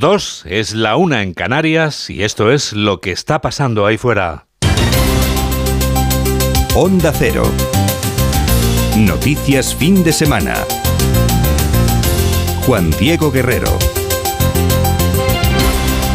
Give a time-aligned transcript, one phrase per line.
[0.00, 4.46] Dos, es la una en Canarias y esto es lo que está pasando ahí fuera.
[6.74, 7.42] Onda Cero.
[8.96, 10.54] Noticias fin de semana.
[12.64, 13.68] Juan Diego Guerrero.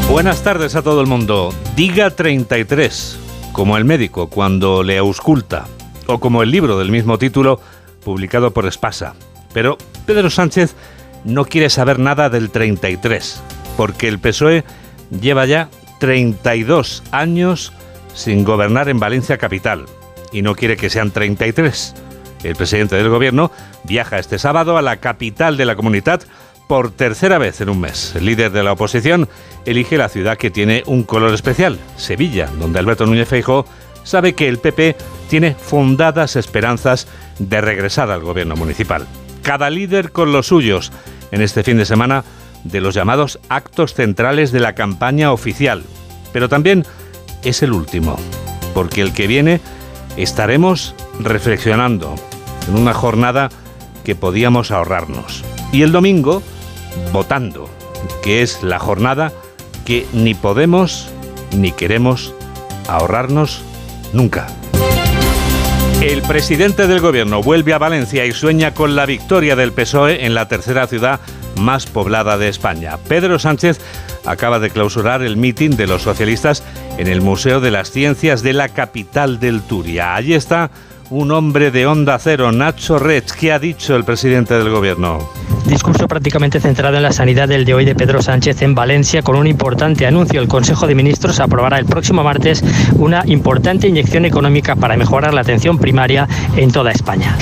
[0.09, 1.53] Buenas tardes a todo el mundo.
[1.75, 3.19] Diga 33,
[3.51, 5.67] como el médico cuando le ausculta,
[6.07, 7.61] o como el libro del mismo título
[8.03, 9.13] publicado por Espasa.
[9.53, 9.77] Pero
[10.07, 10.73] Pedro Sánchez
[11.23, 13.43] no quiere saber nada del 33
[13.77, 14.63] porque el PSOE
[15.21, 15.69] lleva ya
[15.99, 17.73] 32 años
[18.13, 19.85] sin gobernar en Valencia capital
[20.31, 21.95] y no quiere que sean 33.
[22.43, 23.51] El presidente del gobierno
[23.83, 26.21] viaja este sábado a la capital de la comunidad
[26.67, 28.13] por tercera vez en un mes.
[28.15, 29.29] El líder de la oposición
[29.65, 33.65] elige la ciudad que tiene un color especial, Sevilla, donde Alberto Núñez Feijóo
[34.03, 34.95] sabe que el PP
[35.29, 37.07] tiene fundadas esperanzas
[37.39, 39.07] de regresar al gobierno municipal.
[39.41, 40.91] Cada líder con los suyos.
[41.31, 42.23] En este fin de semana
[42.65, 45.83] de los llamados actos centrales de la campaña oficial.
[46.33, 46.85] Pero también
[47.43, 48.17] es el último,
[48.73, 49.61] porque el que viene
[50.17, 52.15] estaremos reflexionando
[52.67, 53.49] en una jornada
[54.03, 55.43] que podíamos ahorrarnos.
[55.71, 56.41] Y el domingo,
[57.13, 57.69] votando,
[58.23, 59.31] que es la jornada
[59.85, 61.09] que ni podemos
[61.55, 62.33] ni queremos
[62.87, 63.61] ahorrarnos
[64.13, 64.47] nunca.
[66.01, 70.33] El presidente del gobierno vuelve a Valencia y sueña con la victoria del PSOE en
[70.33, 71.19] la tercera ciudad
[71.59, 72.97] más poblada de España.
[73.07, 73.79] Pedro Sánchez
[74.25, 76.63] acaba de clausurar el mitin de los socialistas
[76.97, 80.15] en el Museo de las Ciencias de la capital del Turia.
[80.15, 80.71] Allí está
[81.09, 83.31] un hombre de onda cero, Nacho Rech.
[83.31, 85.29] ¿Qué ha dicho el presidente del gobierno?
[85.65, 89.35] Discurso prácticamente centrado en la sanidad del de hoy de Pedro Sánchez en Valencia con
[89.35, 90.41] un importante anuncio.
[90.41, 92.63] El Consejo de Ministros aprobará el próximo martes
[92.93, 97.37] una importante inyección económica para mejorar la atención primaria en toda España.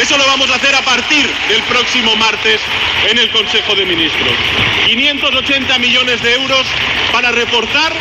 [0.00, 2.60] Eso lo vamos a hacer a partir del próximo martes
[3.08, 4.32] en el Consejo de Ministros.
[4.86, 6.66] 580 millones de euros
[7.12, 7.92] para reforzar,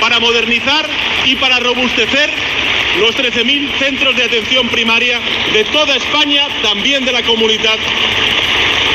[0.00, 0.86] para modernizar
[1.24, 2.30] y para robustecer
[3.00, 5.20] los 13.000 centros de atención primaria
[5.52, 7.78] de toda España, también de la comunidad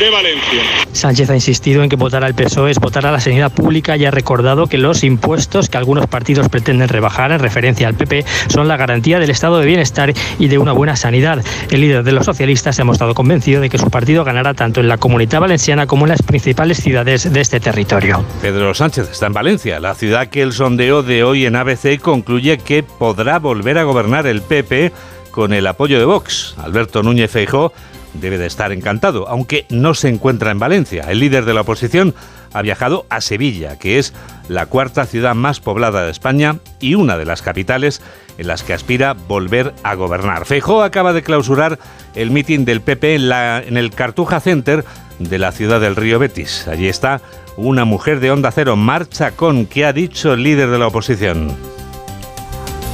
[0.04, 0.64] de Valencia.
[0.92, 4.04] Sánchez ha insistido en que votar al PSOE es votar a la sanidad pública y
[4.04, 8.68] ha recordado que los impuestos que algunos partidos pretenden rebajar en referencia al PP son
[8.68, 11.44] la garantía del estado de bienestar y de una buena sanidad.
[11.72, 14.82] El líder de los socialistas se ha mostrado convencido de que su partido ganará tanto
[14.82, 18.26] en la comunidad valenciana como en las principales ciudades de este territorio.
[18.42, 22.58] Pedro Sánchez está en Valencia, la ciudad que el sondeo de hoy en ABC concluye
[22.58, 24.92] que podrá volver a gobernar el PP
[25.32, 26.56] con el apoyo de Vox.
[26.58, 27.74] Alberto Núñez Feijóo
[28.14, 31.06] debe de estar encantado, aunque no se encuentra en Valencia.
[31.10, 32.14] El líder de la oposición
[32.54, 34.14] ha viajado a Sevilla, que es
[34.48, 38.02] la cuarta ciudad más poblada de España y una de las capitales
[38.38, 40.46] en las que aspira volver a gobernar.
[40.46, 41.80] Feijó acaba de clausurar
[42.16, 44.86] el mitin del PP en, en el Cartuja Center
[45.20, 46.68] de la ciudad del Río Betis.
[46.68, 47.22] Allí está
[47.58, 51.73] una mujer de Onda Cero, Marcha Con, que ha dicho el líder de la oposición.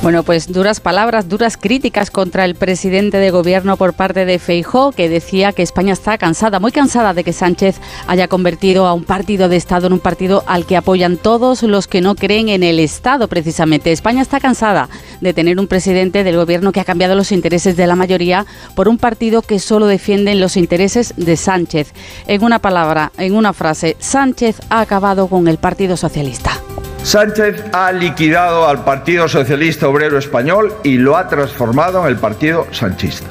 [0.02, 4.94] Bueno, pues duras palabras, duras críticas contra el presidente de gobierno por parte de Feijó,
[4.94, 9.04] que decía que España está cansada, muy cansada de que Sánchez haya convertido a un
[9.04, 12.64] partido de Estado en un partido al que apoyan todos los que no creen en
[12.64, 13.92] el Estado, precisamente.
[13.92, 14.88] España está cansada
[15.20, 18.46] de tener un presidente del gobierno que ha cambiado los intereses de la mayoría
[18.76, 21.92] por un partido que solo defiende los intereses de Sánchez.
[22.26, 26.58] En una palabra, en una frase, Sánchez ha acabado con el Partido Socialista.
[27.04, 32.68] Sánchez ha liquidado al Partido Socialista Obrero Español y lo ha transformado en el Partido
[32.72, 33.30] Sanchista.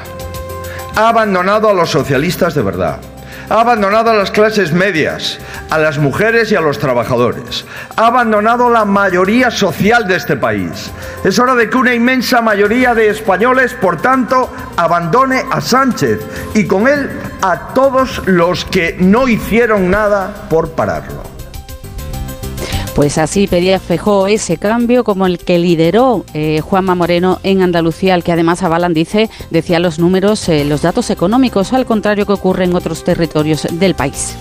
[0.97, 2.99] Ha abandonado a los socialistas de verdad.
[3.51, 5.39] Ha abandonado a las clases medias,
[5.71, 7.67] a las mujeres y a los trabajadores.
[7.97, 10.91] Ha abandonado la mayoría social de este país.
[11.23, 16.21] Es hora de que una inmensa mayoría de españoles, por tanto, abandone a Sánchez
[16.55, 17.11] y con él
[17.43, 21.38] a todos los que no hicieron nada por pararlo.
[22.99, 28.13] Pues así pedía Fejó ese cambio como el que lideró eh, Juanma Moreno en Andalucía,
[28.15, 32.33] al que además avalan, dice, decía los números, eh, los datos económicos, al contrario que
[32.33, 34.35] ocurre en otros territorios del país.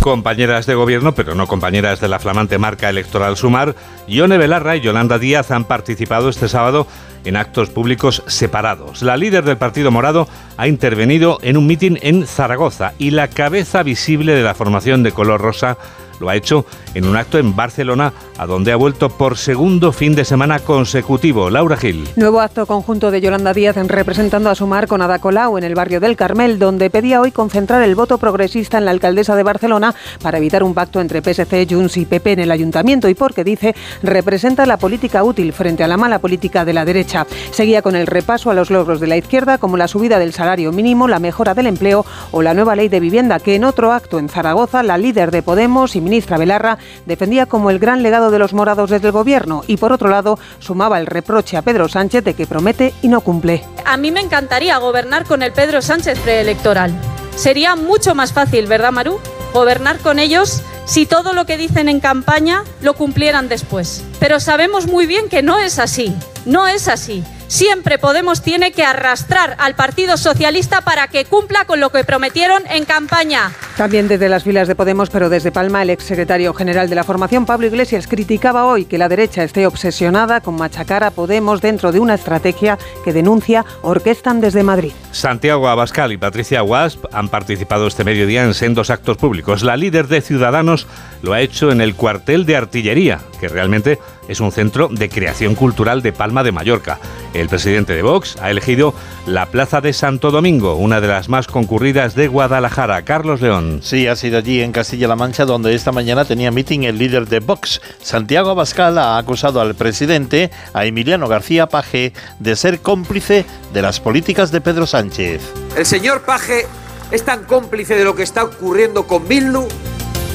[0.00, 3.74] Compañeras de gobierno, pero no compañeras de la flamante marca electoral Sumar,
[4.06, 6.86] Ione Belarra y Yolanda Díaz han participado este sábado
[7.24, 9.02] en actos públicos separados.
[9.02, 13.82] La líder del Partido Morado ha intervenido en un mitin en Zaragoza y la cabeza
[13.82, 15.78] visible de la formación de color rosa
[16.20, 20.14] lo ha hecho en un acto en Barcelona, a donde ha vuelto por segundo fin
[20.14, 21.50] de semana consecutivo.
[21.50, 22.08] Laura Gil.
[22.16, 26.00] Nuevo acto conjunto de Yolanda Díaz representando a Sumar con Ada Colau en el barrio
[26.00, 30.38] del Carmel, donde pedía hoy concentrar el voto progresista en la alcaldesa de Barcelona para
[30.38, 34.66] evitar un pacto entre PSC, Junts y PP en el ayuntamiento y porque dice representa
[34.66, 37.07] la política útil frente a la mala política de la derecha.
[37.50, 40.72] Seguía con el repaso a los logros de la izquierda como la subida del salario
[40.72, 44.18] mínimo, la mejora del empleo o la nueva ley de vivienda que en otro acto
[44.18, 48.38] en Zaragoza la líder de Podemos y ministra Belarra defendía como el gran legado de
[48.38, 52.24] los morados desde el gobierno y por otro lado sumaba el reproche a Pedro Sánchez
[52.24, 53.64] de que promete y no cumple.
[53.84, 56.92] A mí me encantaría gobernar con el Pedro Sánchez preelectoral.
[57.36, 59.20] Sería mucho más fácil, ¿verdad, Maru?
[59.52, 64.02] Gobernar con ellos si todo lo que dicen en campaña lo cumplieran después.
[64.18, 66.16] Pero sabemos muy bien que no es así.
[66.46, 67.22] No es así.
[67.48, 72.62] Siempre Podemos tiene que arrastrar al Partido Socialista para que cumpla con lo que prometieron
[72.68, 73.52] en campaña.
[73.78, 77.46] También desde las filas de Podemos, pero desde Palma, el exsecretario general de la formación,
[77.46, 82.00] Pablo Iglesias, criticaba hoy que la derecha esté obsesionada con machacar a Podemos dentro de
[82.00, 84.92] una estrategia que denuncia orquestan desde Madrid.
[85.12, 89.62] Santiago Abascal y Patricia Wasp han participado este mediodía en sendos actos públicos.
[89.62, 90.77] La líder de Ciudadanos
[91.22, 93.98] lo ha hecho en el cuartel de artillería, que realmente
[94.28, 96.98] es un centro de creación cultural de Palma de Mallorca.
[97.34, 98.94] El presidente de Vox ha elegido
[99.26, 103.02] la Plaza de Santo Domingo, una de las más concurridas de Guadalajara.
[103.02, 103.80] Carlos León.
[103.82, 107.40] Sí, ha sido allí en Castilla-La Mancha donde esta mañana tenía meeting el líder de
[107.40, 107.80] Vox.
[108.02, 114.00] Santiago Abascal ha acusado al presidente, a Emiliano García Paje, de ser cómplice de las
[114.00, 115.40] políticas de Pedro Sánchez.
[115.76, 116.66] El señor Paje
[117.10, 119.66] es tan cómplice de lo que está ocurriendo con Bildu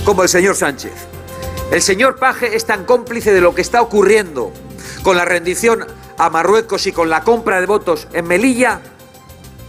[0.06, 0.94] como el señor Sánchez.
[1.72, 4.52] El señor Paje es tan cómplice de lo que está ocurriendo
[5.02, 5.86] con la rendición
[6.18, 8.82] a Marruecos y con la compra de votos en Melilla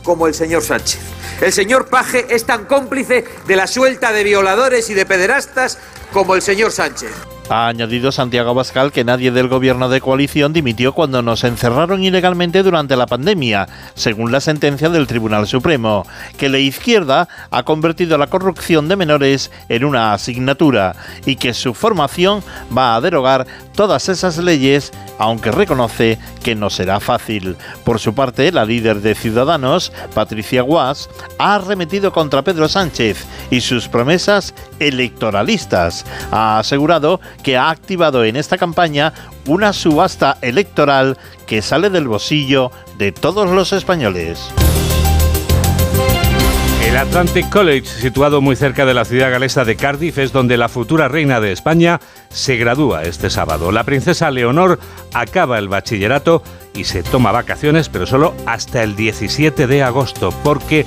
[0.02, 1.00] como el señor Sánchez.
[1.40, 5.78] El señor Paje es tan cómplice de la suelta de violadores y de pederastas
[6.12, 7.10] como el señor Sánchez.
[7.50, 12.62] Ha añadido Santiago Abascal que nadie del gobierno de coalición dimitió cuando nos encerraron ilegalmente
[12.62, 16.06] durante la pandemia, según la sentencia del Tribunal Supremo,
[16.38, 20.96] que la izquierda ha convertido la corrupción de menores en una asignatura
[21.26, 22.43] y que su formación
[22.76, 27.56] va a derogar todas esas leyes, aunque reconoce que no será fácil.
[27.85, 33.61] Por su parte, la líder de Ciudadanos, Patricia Guas, ha arremetido contra Pedro Sánchez y
[33.61, 36.06] sus promesas electoralistas.
[36.31, 39.12] Ha asegurado que ha activado en esta campaña
[39.46, 44.50] una subasta electoral que sale del bolsillo de todos los españoles.
[46.82, 50.69] El Atlantic College, situado muy cerca de la ciudad galesa de Cardiff, es donde la
[50.69, 52.00] futura reina de España
[52.31, 53.73] se gradúa este sábado.
[53.73, 54.79] La princesa Leonor
[55.12, 56.43] acaba el bachillerato
[56.73, 60.87] y se toma vacaciones, pero solo hasta el 17 de agosto, porque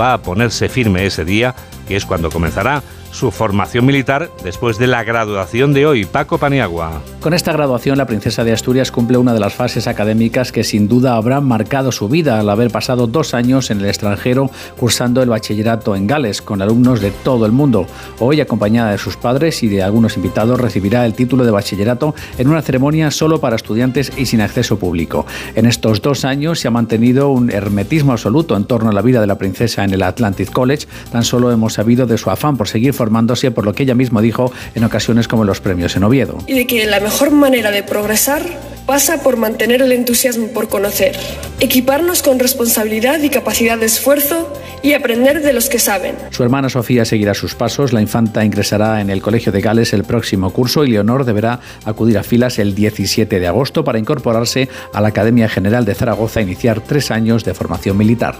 [0.00, 1.54] va a ponerse firme ese día,
[1.86, 2.82] que es cuando comenzará
[3.14, 6.04] su formación militar después de la graduación de hoy.
[6.04, 7.00] Paco Paniagua.
[7.20, 10.88] Con esta graduación, la princesa de Asturias cumple una de las fases académicas que sin
[10.88, 15.28] duda habrán marcado su vida al haber pasado dos años en el extranjero cursando el
[15.28, 17.86] bachillerato en Gales con alumnos de todo el mundo.
[18.18, 22.48] Hoy, acompañada de sus padres y de algunos invitados, recibirá el título de bachillerato en
[22.48, 25.24] una ceremonia solo para estudiantes y sin acceso público.
[25.54, 29.20] En estos dos años se ha mantenido un hermetismo absoluto en torno a la vida
[29.20, 30.88] de la princesa en el Atlantic College.
[31.12, 34.22] Tan solo hemos sabido de su afán por seguir formándose por lo que ella misma
[34.22, 36.38] dijo en ocasiones como los premios en Oviedo.
[36.46, 38.40] Y de que la mejor manera de progresar
[38.86, 41.14] pasa por mantener el entusiasmo por conocer,
[41.60, 44.50] equiparnos con responsabilidad y capacidad de esfuerzo
[44.82, 46.14] y aprender de los que saben.
[46.30, 50.04] Su hermana Sofía seguirá sus pasos, la infanta ingresará en el Colegio de Gales el
[50.04, 55.02] próximo curso y Leonor deberá acudir a filas el 17 de agosto para incorporarse a
[55.02, 58.36] la Academia General de Zaragoza e iniciar tres años de formación militar.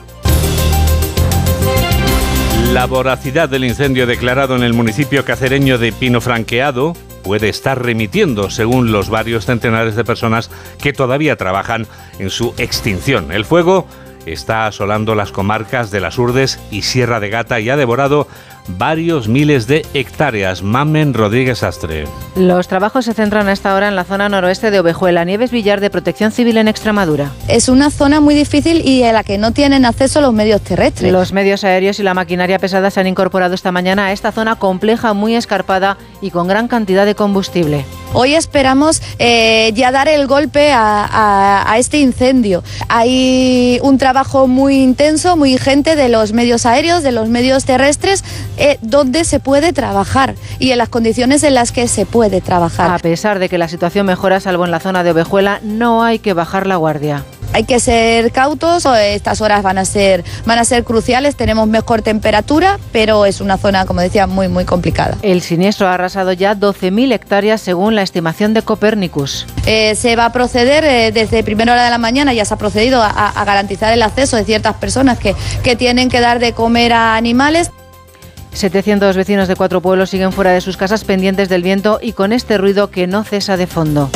[2.74, 8.50] La voracidad del incendio declarado en el municipio cacereño de Pino Franqueado puede estar remitiendo,
[8.50, 10.50] según los varios centenares de personas
[10.82, 11.86] que todavía trabajan
[12.19, 13.31] en su extinción.
[13.31, 13.86] El fuego
[14.26, 18.26] está asolando las comarcas de las Urdes y Sierra de Gata y ha devorado
[18.68, 20.62] varios miles de hectáreas.
[20.62, 22.06] Mamen Rodríguez Astre.
[22.36, 25.80] Los trabajos se centran a esta hora en la zona noroeste de Ovejuela, Nieves Villar
[25.80, 27.30] de Protección Civil en Extremadura.
[27.48, 31.12] Es una zona muy difícil y a la que no tienen acceso los medios terrestres.
[31.12, 34.56] Los medios aéreos y la maquinaria pesada se han incorporado esta mañana a esta zona
[34.56, 37.84] compleja, muy escarpada y con gran cantidad de combustible.
[38.12, 42.62] Hoy esperamos eh, ya dar el golpe a, a, a, este incendio.
[42.88, 48.22] Hay un trabajo muy intenso, muy ingente de los medios aéreos, de los medios terrestres,
[48.56, 52.91] eh, donde se puede trabajar y en las condiciones en las que se puede trabajar.
[52.91, 56.19] A pesar de que la situación mejora, salvo en la zona de Ovejuela, no hay
[56.19, 60.65] que bajar la guardia hay que ser cautos, estas horas van a ser, van a
[60.65, 65.17] ser cruciales, tenemos mejor temperatura, pero es una zona, como decía, muy, muy complicada.
[65.23, 69.46] El siniestro ha arrasado ya 12.000 hectáreas según la estimación de Copernicus.
[69.67, 72.58] Eh, se va a proceder eh, desde primera hora de la mañana, ya se ha
[72.58, 76.55] procedido a, a garantizar el acceso de ciertas personas que, que tienen que dar de
[76.55, 77.70] comer a animales.
[78.55, 82.32] 700 vecinos de cuatro pueblos siguen fuera de sus casas pendientes del viento y con
[82.32, 84.11] este ruido que no cesa de fondo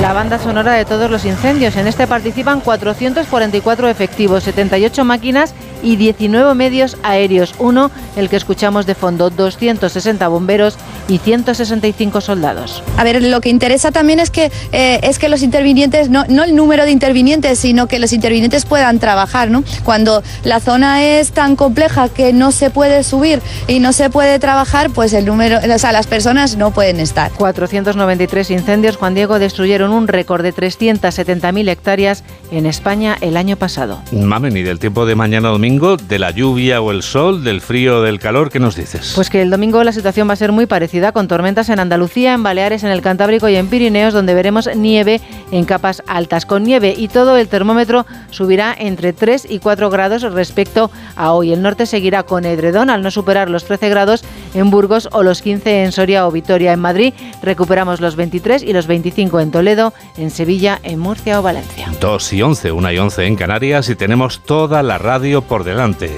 [0.00, 1.76] la banda sonora de todos los incendios.
[1.76, 7.54] En este participan 444 efectivos, 78 máquinas y 19 medios aéreos.
[7.58, 10.76] Uno, el que escuchamos de fondo, 260 bomberos
[11.08, 12.82] y 165 soldados.
[12.96, 16.44] A ver, lo que interesa también es que, eh, es que los intervinientes, no, no
[16.44, 19.50] el número de intervinientes, sino que los intervinientes puedan trabajar.
[19.50, 19.64] ¿no?
[19.84, 24.38] Cuando la zona es tan compleja que no se puede subir y no se puede
[24.38, 27.30] trabajar, pues el número, o sea, las personas no pueden estar.
[27.32, 34.02] 493 incendios, Juan Diego, destruyeron un récord de 370.000 hectáreas en España el año pasado.
[34.12, 35.69] Mamen, ¿y del tiempo de mañana domingo?
[35.70, 37.44] ¿De la lluvia o el sol?
[37.44, 38.50] ¿Del frío o del calor?
[38.50, 39.12] ¿Qué nos dices?
[39.14, 42.34] Pues que el domingo la situación va a ser muy parecida, con tormentas en Andalucía,
[42.34, 45.20] en Baleares, en el Cantábrico y en Pirineos, donde veremos nieve
[45.52, 46.44] en capas altas.
[46.44, 51.52] Con nieve y todo el termómetro subirá entre 3 y 4 grados respecto a hoy.
[51.52, 54.24] El norte seguirá con edredón al no superar los 13 grados
[54.54, 56.72] en Burgos o los 15 en Soria o Vitoria.
[56.72, 61.42] En Madrid recuperamos los 23 y los 25 en Toledo, en Sevilla, en Murcia o
[61.42, 61.86] Valencia.
[62.00, 66.10] 2 y 11, 1 y 11 en Canarias y tenemos toda la radio por delante.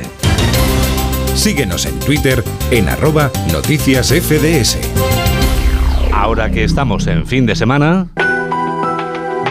[1.34, 4.78] Síguenos en Twitter en arroba noticias FDS.
[6.12, 8.06] Ahora que estamos en fin de semana...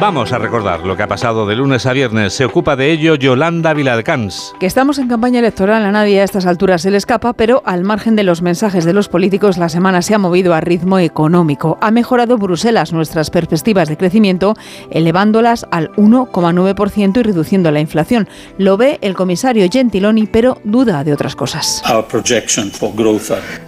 [0.01, 2.33] Vamos a recordar lo que ha pasado de lunes a viernes.
[2.33, 4.51] Se ocupa de ello Yolanda Viladcans.
[4.59, 7.83] Que estamos en campaña electoral, a nadie a estas alturas se le escapa, pero al
[7.83, 11.77] margen de los mensajes de los políticos, la semana se ha movido a ritmo económico.
[11.81, 14.55] Ha mejorado Bruselas nuestras perspectivas de crecimiento,
[14.89, 18.27] elevándolas al 1,9% y reduciendo la inflación.
[18.57, 21.83] Lo ve el comisario Gentiloni, pero duda de otras cosas.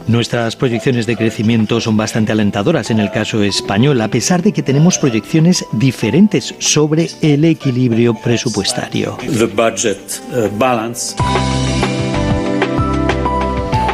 [0.08, 4.64] Nuestras proyecciones de crecimiento son bastante alentadoras en el caso español, a pesar de que
[4.64, 6.23] tenemos proyecciones diferentes
[6.60, 9.18] sobre el equilibrio presupuestario.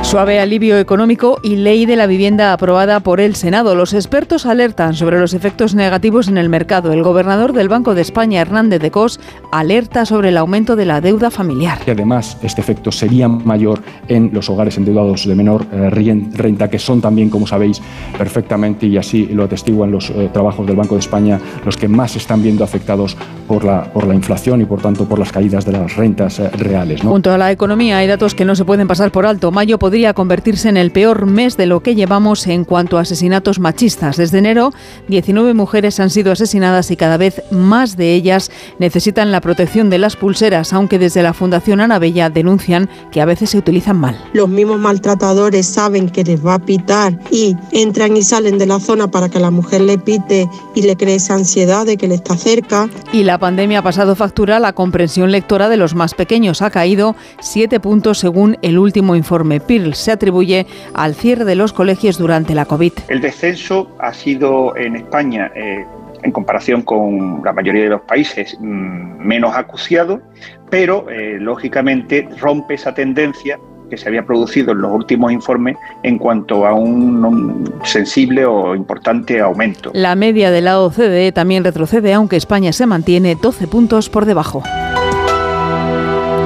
[0.09, 3.75] Suave alivio económico y ley de la vivienda aprobada por el Senado.
[3.75, 6.91] Los expertos alertan sobre los efectos negativos en el mercado.
[6.91, 9.19] El gobernador del Banco de España, Hernández de Cos,
[9.51, 11.77] alerta sobre el aumento de la deuda familiar.
[11.85, 16.79] Y además, este efecto sería mayor en los hogares endeudados de menor eh, renta, que
[16.79, 17.79] son también, como sabéis
[18.17, 22.15] perfectamente, y así lo atestiguan los eh, trabajos del Banco de España, los que más
[22.15, 23.15] están viendo afectados
[23.47, 26.49] por la, por la inflación y, por tanto, por las caídas de las rentas eh,
[26.49, 27.03] reales.
[27.03, 27.11] ¿no?
[27.11, 29.51] Junto a la economía hay datos que no se pueden pasar por alto.
[29.51, 33.59] Mayo podría convertirse en el peor mes de lo que llevamos en cuanto a asesinatos
[33.59, 34.17] machistas.
[34.17, 34.71] Desde enero,
[35.07, 39.97] 19 mujeres han sido asesinadas y cada vez más de ellas necesitan la protección de
[39.97, 44.17] las pulseras, aunque desde la Fundación Ana Bella denuncian que a veces se utilizan mal.
[44.33, 48.79] Los mismos maltratadores saben que les va a pitar y entran y salen de la
[48.79, 52.15] zona para que la mujer le pite y le cree esa ansiedad de que le
[52.15, 52.89] está cerca.
[53.11, 57.15] Y la pandemia ha pasado factura, la comprensión lectora de los más pequeños ha caído
[57.41, 59.59] 7 puntos según el último informe
[59.95, 62.93] Se atribuye al cierre de los colegios durante la COVID.
[63.07, 65.85] El descenso ha sido en España, eh,
[66.23, 70.21] en comparación con la mayoría de los países, mm, menos acuciado,
[70.69, 76.19] pero eh, lógicamente rompe esa tendencia que se había producido en los últimos informes en
[76.19, 79.91] cuanto a un, un, sensible o importante aumento.
[79.93, 84.63] La media de la OCDE también retrocede, aunque España se mantiene 12 puntos por debajo.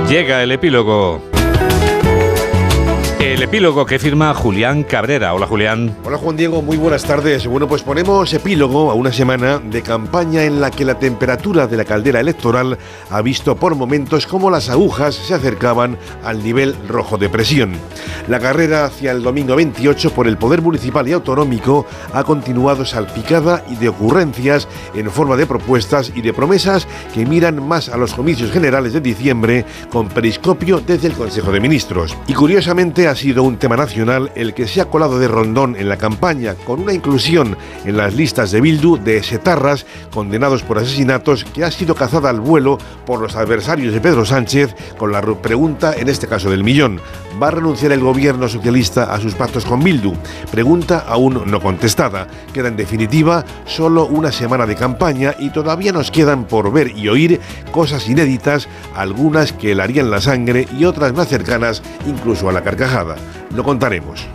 [0.09, 1.32] Llega el epílogo.
[3.43, 5.33] Epílogo que firma Julián Cabrera.
[5.33, 5.97] Hola Julián.
[6.05, 7.45] Hola Juan Diego, muy buenas tardes.
[7.45, 11.75] Bueno, pues ponemos epílogo a una semana de campaña en la que la temperatura de
[11.75, 12.77] la caldera electoral
[13.09, 17.73] ha visto por momentos cómo las agujas se acercaban al nivel rojo de presión.
[18.29, 23.65] La carrera hacia el domingo 28 por el Poder Municipal y Autonómico ha continuado salpicada
[23.69, 28.13] y de ocurrencias en forma de propuestas y de promesas que miran más a los
[28.13, 32.15] comicios generales de diciembre con periscopio desde el Consejo de Ministros.
[32.27, 35.89] Y curiosamente ha sido un tema nacional el que se ha colado de rondón en
[35.89, 41.43] la campaña, con una inclusión en las listas de Bildu de setarras condenados por asesinatos
[41.43, 45.95] que ha sido cazada al vuelo por los adversarios de Pedro Sánchez con la pregunta,
[45.97, 47.01] en este caso del millón.
[47.41, 50.13] ¿Va a renunciar el gobierno socialista a sus pactos con Bildu?
[50.51, 52.27] Pregunta aún no contestada.
[52.53, 57.09] Queda en definitiva solo una semana de campaña y todavía nos quedan por ver y
[57.09, 57.39] oír
[57.71, 63.12] cosas inéditas, algunas que helarían la sangre y otras más cercanas incluso a la carcajada.
[63.55, 64.27] Lo contaremos.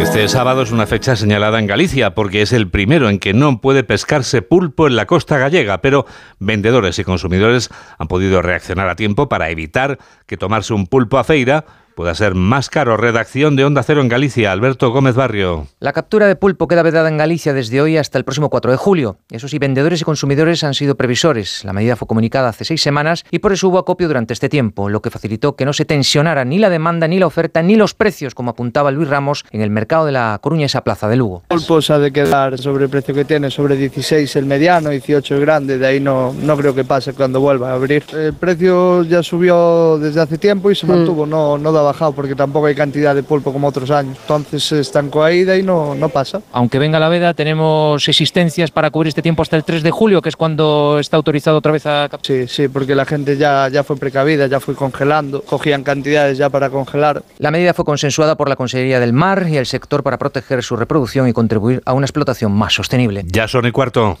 [0.00, 3.60] Este sábado es una fecha señalada en Galicia porque es el primero en que no
[3.60, 6.06] puede pescarse pulpo en la costa gallega, pero
[6.38, 11.24] vendedores y consumidores han podido reaccionar a tiempo para evitar que tomarse un pulpo a
[11.24, 12.96] feira pueda ser más caro.
[12.98, 15.66] Redacción de Onda Cero en Galicia, Alberto Gómez Barrio.
[15.80, 18.76] La captura de pulpo queda vedada en Galicia desde hoy hasta el próximo 4 de
[18.76, 19.16] julio.
[19.30, 21.64] Eso sí, vendedores y consumidores han sido previsores.
[21.64, 24.90] La medida fue comunicada hace seis semanas y por eso hubo acopio durante este tiempo,
[24.90, 27.94] lo que facilitó que no se tensionara ni la demanda, ni la oferta, ni los
[27.94, 31.44] precios, como apuntaba Luis Ramos en el mercado de la Coruña, esa plaza de Lugo.
[31.48, 34.90] El pulpo se ha de quedar sobre el precio que tiene, sobre 16 el mediano,
[34.90, 38.04] 18 el grande, de ahí no, no creo que pase cuando vuelva a abrir.
[38.12, 42.34] El precio ya subió desde hace tiempo y se mantuvo, no, no da bajado porque
[42.34, 44.18] tampoco hay cantidad de pulpo como otros años.
[44.20, 46.42] Entonces se estancó ahí de ahí no, no pasa.
[46.52, 50.22] Aunque venga la veda, tenemos existencias para cubrir este tiempo hasta el 3 de julio,
[50.22, 52.08] que es cuando está autorizado otra vez a...
[52.22, 56.50] Sí, sí, porque la gente ya, ya fue precavida, ya fue congelando, cogían cantidades ya
[56.50, 57.22] para congelar.
[57.38, 60.76] La medida fue consensuada por la Consejería del Mar y el sector para proteger su
[60.76, 63.24] reproducción y contribuir a una explotación más sostenible.
[63.26, 64.18] Ya son y cuarto.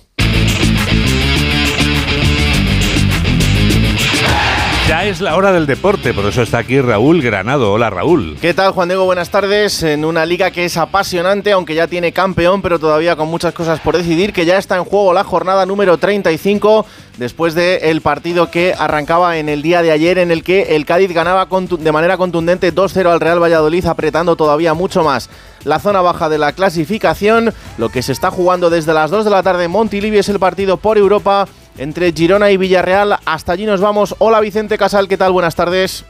[4.88, 7.72] Ya es la hora del deporte, por eso está aquí Raúl Granado.
[7.72, 8.38] Hola Raúl.
[8.40, 9.04] ¿Qué tal Juan Diego?
[9.04, 9.82] Buenas tardes.
[9.82, 13.80] En una liga que es apasionante, aunque ya tiene campeón, pero todavía con muchas cosas
[13.80, 16.86] por decidir, que ya está en juego la jornada número 35
[17.18, 21.12] después del partido que arrancaba en el día de ayer en el que el Cádiz
[21.12, 25.30] ganaba de manera contundente 2-0 al Real Valladolid, apretando todavía mucho más
[25.64, 27.52] la zona baja de la clasificación.
[27.76, 30.38] Lo que se está jugando desde las 2 de la tarde en Montilivi es el
[30.38, 33.18] partido por Europa entre Girona y Villarreal.
[33.24, 34.14] Hasta allí nos vamos.
[34.18, 35.32] Hola Vicente Casal, ¿qué tal?
[35.32, 36.04] Buenas tardes.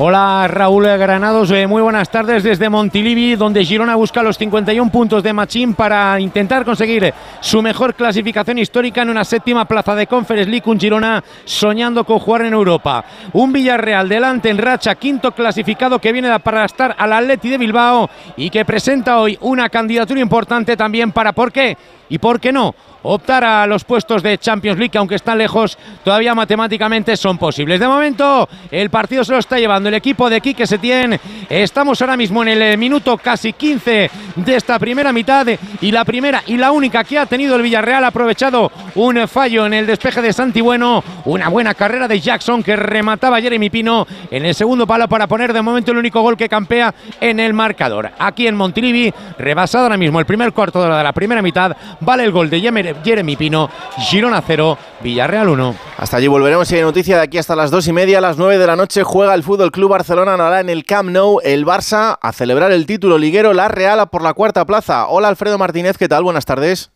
[0.00, 5.24] Hola Raúl Granados, eh, muy buenas tardes desde Montilivi, donde Girona busca los 51 puntos
[5.24, 10.48] de Machín para intentar conseguir su mejor clasificación histórica en una séptima plaza de Conference
[10.48, 13.04] League, un Girona soñando con jugar en Europa.
[13.32, 18.08] Un Villarreal delante en racha, quinto clasificado que viene para estar al Atleti de Bilbao
[18.36, 21.76] y que presenta hoy una candidatura importante también para, ¿por qué?
[22.08, 22.72] ¿Y por qué no?
[23.08, 27.80] Optar a los puestos de Champions League, aunque están lejos, todavía matemáticamente son posibles.
[27.80, 31.18] De momento, el partido se lo está llevando el equipo de Quique Setién.
[31.48, 35.46] Estamos ahora mismo en el minuto casi 15 de esta primera mitad
[35.80, 39.64] y la primera y la única que ha tenido el Villarreal ha aprovechado un fallo
[39.64, 44.06] en el despeje de Santi Bueno, una buena carrera de Jackson que remataba Jeremy Pino
[44.30, 47.54] en el segundo palo para poner de momento el único gol que campea en el
[47.54, 48.10] marcador.
[48.18, 52.32] Aquí en Montilivi, rebasado ahora mismo el primer cuarto de la primera mitad, vale el
[52.32, 55.74] gol de Yemer Jeremy Pino, Girona 0, Villarreal 1.
[55.96, 58.36] Hasta allí volveremos y hay noticia de aquí hasta las 2 y media, a las
[58.36, 61.64] 9 de la noche juega el Fútbol Club Barcelona ahora en el Camp Nou, el
[61.64, 65.08] Barça a celebrar el título liguero, la Real por la cuarta plaza.
[65.08, 66.22] Hola Alfredo Martínez, ¿qué tal?
[66.22, 66.90] Buenas tardes.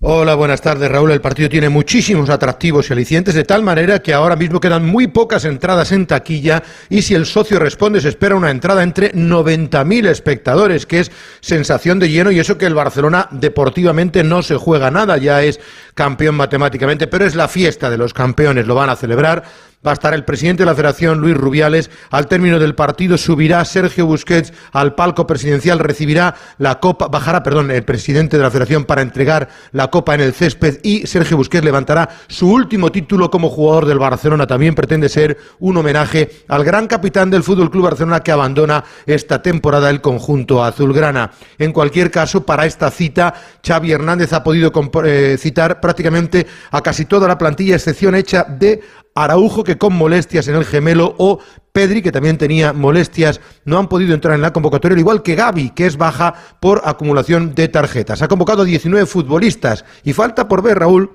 [0.00, 1.10] Hola, buenas tardes Raúl.
[1.10, 5.08] El partido tiene muchísimos atractivos y alicientes de tal manera que ahora mismo quedan muy
[5.08, 10.06] pocas entradas en taquilla y si el socio responde se espera una entrada entre 90.000
[10.06, 14.88] espectadores, que es sensación de lleno y eso que el Barcelona deportivamente no se juega
[14.92, 15.58] nada, ya es
[15.94, 19.42] campeón matemáticamente, pero es la fiesta de los campeones, lo van a celebrar
[19.86, 21.90] va a estar el presidente de la Federación, Luis Rubiales.
[22.10, 27.70] Al término del partido subirá Sergio Busquets al palco presidencial, recibirá la copa, bajará, perdón,
[27.70, 31.64] el presidente de la Federación para entregar la copa en el césped y Sergio Busquets
[31.64, 34.46] levantará su último título como jugador del Barcelona.
[34.46, 39.42] También pretende ser un homenaje al gran capitán del Fútbol Club Barcelona que abandona esta
[39.42, 41.30] temporada el conjunto azulgrana.
[41.58, 44.72] En cualquier caso, para esta cita, Xavi Hernández ha podido
[45.04, 48.80] eh, citar prácticamente a casi toda la plantilla, excepción hecha de
[49.24, 51.38] Araujo que con molestias en el gemelo o
[51.72, 55.34] Pedri que también tenía molestias no han podido entrar en la convocatoria, al igual que
[55.34, 58.22] Gaby que es baja por acumulación de tarjetas.
[58.22, 61.10] Ha convocado 19 futbolistas y falta por ver Raúl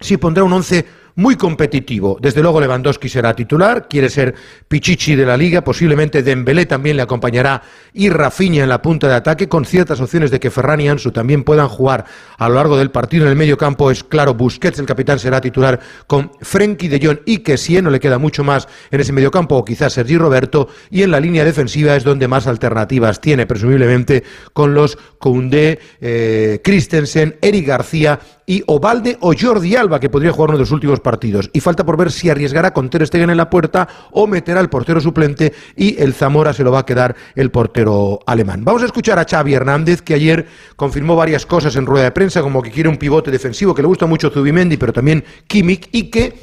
[0.00, 0.84] si pondrá un 11
[1.16, 2.18] muy competitivo.
[2.20, 4.34] Desde luego Lewandowski será titular, quiere ser
[4.68, 9.14] Pichichi de la liga, posiblemente Dembélé también le acompañará y Rafinha en la punta de
[9.14, 12.04] ataque, con ciertas opciones de que Ferran y Ansu también puedan jugar
[12.38, 13.24] a lo largo del partido.
[13.24, 17.18] En el medio campo es claro, Busquets, el capitán, será titular con Frenkie de Jong
[17.26, 20.16] y que si no le queda mucho más en ese medio campo, o quizás Sergi
[20.16, 25.78] Roberto, y en la línea defensiva es donde más alternativas tiene, presumiblemente con los Koundé,
[26.00, 30.70] eh, Christensen, Eric García y Ovalde o Jordi Alba, que podría jugar uno de los
[30.70, 31.50] últimos partidos.
[31.52, 34.70] Y falta por ver si arriesgará con Ter Stegen en la puerta o meterá al
[34.70, 38.64] portero suplente y el Zamora se lo va a quedar el portero alemán.
[38.64, 42.42] Vamos a escuchar a Xavi Hernández, que ayer confirmó varias cosas en rueda de prensa,
[42.42, 46.10] como que quiere un pivote defensivo, que le gusta mucho Zubimendi, pero también Kimmich, y
[46.10, 46.34] que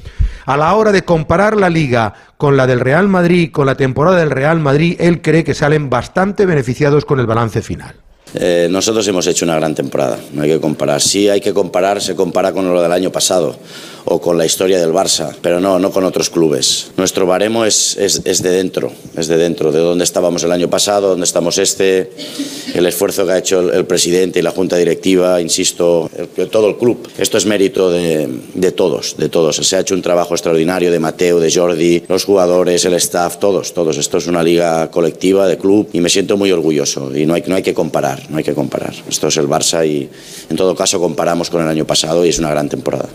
[0.45, 4.17] a la hora de comparar la liga con la del Real Madrid, con la temporada
[4.17, 7.95] del Real Madrid, él cree que salen bastante beneficiados con el balance final.
[8.35, 11.01] Eh, nosotros hemos hecho una gran temporada, no hay que comparar.
[11.01, 13.55] Sí hay que comparar, se compara con lo del año pasado.
[14.05, 16.91] O con la historia del Barça, pero no, no con otros clubes.
[16.97, 21.09] Nuestro baremo es, es, de dentro, es de dentro, de dónde estábamos el año pasado,
[21.09, 22.11] dónde estamos este,
[22.73, 26.09] el esfuerzo que ha hecho el, presidente y la junta directiva, insisto,
[26.51, 27.07] todo el club.
[27.17, 29.55] Esto es mérito de, de todos, de todos.
[29.57, 33.73] Se ha hecho un trabajo extraordinario de Mateo, de Jordi, los jugadores, el staff, todos,
[33.73, 33.97] todos.
[33.97, 37.43] Esto es una liga colectiva de club y me siento muy orgulloso y no hay,
[37.47, 38.93] no hay que comparar, no hay que comparar.
[39.07, 40.09] Esto es el Barça y
[40.49, 43.09] en todo caso comparamos con el año pasado y es una gran temporada.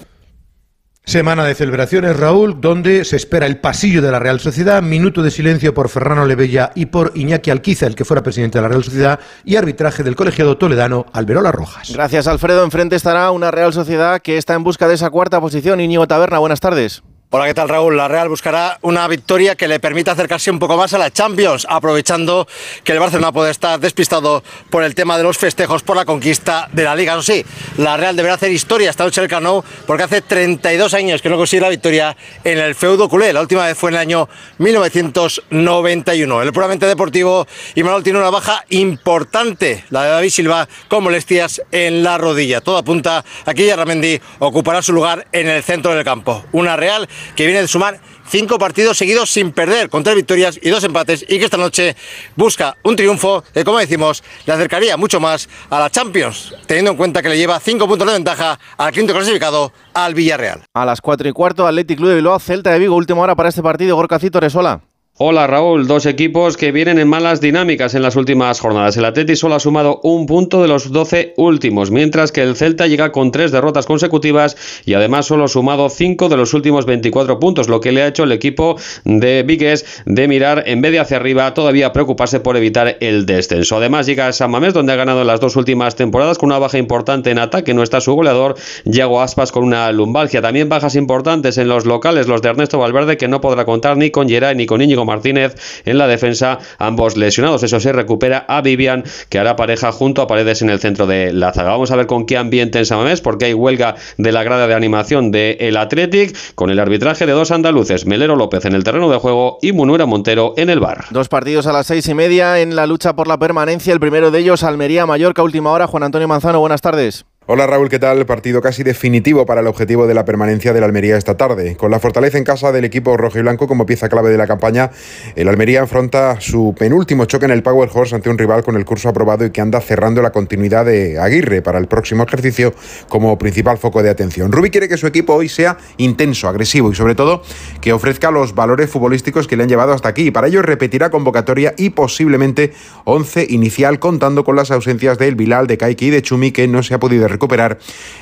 [1.06, 5.30] Semana de celebraciones, Raúl, donde se espera el pasillo de la Real Sociedad, minuto de
[5.30, 8.82] silencio por Ferrano Lebella y por Iñaki Alquiza, el que fuera presidente de la Real
[8.82, 11.92] Sociedad, y arbitraje del colegiado toledano Alberola Rojas.
[11.92, 12.64] Gracias, Alfredo.
[12.64, 15.78] Enfrente estará una Real Sociedad que está en busca de esa cuarta posición.
[15.78, 17.02] Íñigo Taberna, buenas tardes.
[17.30, 17.96] Hola, ¿qué tal Raúl?
[17.96, 21.66] La Real buscará una victoria que le permita acercarse un poco más a la Champions,
[21.68, 22.46] aprovechando
[22.84, 26.68] que el Barcelona puede estar despistado por el tema de los festejos por la conquista
[26.70, 27.14] de la Liga.
[27.14, 27.44] Eso sí,
[27.78, 31.36] la Real deberá hacer historia esta noche el Camp porque hace 32 años que no
[31.36, 33.32] consigue la victoria en el feudo culé.
[33.32, 36.40] La última vez fue en el año 1991.
[36.40, 41.60] El puramente deportivo, y Manuel tiene una baja importante, la de David Silva, con molestias
[41.72, 42.60] en la rodilla.
[42.60, 46.44] Todo apunta a que Yarramendi ocupará su lugar en el centro del campo.
[46.52, 50.70] Una Real que viene de sumar cinco partidos seguidos sin perder, con tres victorias y
[50.70, 51.96] dos empates, y que esta noche
[52.36, 56.96] busca un triunfo que, como decimos, le acercaría mucho más a la Champions, teniendo en
[56.96, 60.62] cuenta que le lleva cinco puntos de ventaja al quinto clasificado, al Villarreal.
[60.74, 63.48] A las cuatro y cuarto, Athletic Club de Bilbao, Celta de Vigo, última hora para
[63.48, 64.80] este partido, Gorcacito Resola.
[65.16, 68.96] Hola Raúl, dos equipos que vienen en malas dinámicas en las últimas jornadas.
[68.96, 72.88] El Atleti solo ha sumado un punto de los 12 últimos, mientras que el Celta
[72.88, 77.38] llega con tres derrotas consecutivas y además solo ha sumado cinco de los últimos 24
[77.38, 78.74] puntos, lo que le ha hecho el equipo
[79.04, 83.76] de Vigues de mirar en vez de hacia arriba todavía preocuparse por evitar el descenso.
[83.76, 86.58] Además llega a San Mamés donde ha ganado en las dos últimas temporadas con una
[86.58, 90.42] baja importante en ataque, no está su goleador Yago Aspas con una lumbalgia.
[90.42, 94.10] También bajas importantes en los locales, los de Ernesto Valverde que no podrá contar ni
[94.10, 97.62] con Geray ni con Íñigo Martínez en la defensa, ambos lesionados.
[97.62, 101.32] Eso se recupera a Vivian, que hará pareja junto a Paredes en el centro de
[101.32, 101.70] la zaga.
[101.70, 104.74] Vamos a ver con qué ambiente en Samamés, porque hay huelga de la grada de
[104.74, 109.10] animación del el Athletic, con el arbitraje de dos andaluces, Melero López en el terreno
[109.10, 111.04] de juego y Munuera Montero en el bar.
[111.10, 113.92] Dos partidos a las seis y media en la lucha por la permanencia.
[113.92, 115.86] El primero de ellos, Almería-Mallorca, última hora.
[115.86, 117.24] Juan Antonio Manzano, buenas tardes.
[117.46, 118.24] Hola Raúl, ¿qué tal?
[118.24, 121.76] Partido casi definitivo para el objetivo de la permanencia del Almería esta tarde.
[121.76, 124.46] Con la fortaleza en casa del equipo rojo y blanco como pieza clave de la
[124.46, 124.90] campaña,
[125.36, 128.86] el Almería afronta su penúltimo choque en el Power Horse ante un rival con el
[128.86, 132.72] curso aprobado y que anda cerrando la continuidad de Aguirre para el próximo ejercicio
[133.10, 134.50] como principal foco de atención.
[134.50, 137.42] Rubi quiere que su equipo hoy sea intenso, agresivo y sobre todo
[137.82, 140.30] que ofrezca los valores futbolísticos que le han llevado hasta aquí.
[140.30, 142.72] Para ello repetirá convocatoria y posiblemente
[143.04, 146.82] 11 inicial contando con las ausencias del Bilal, de Kaiki y de Chumi que no
[146.82, 147.78] se ha podido recuperar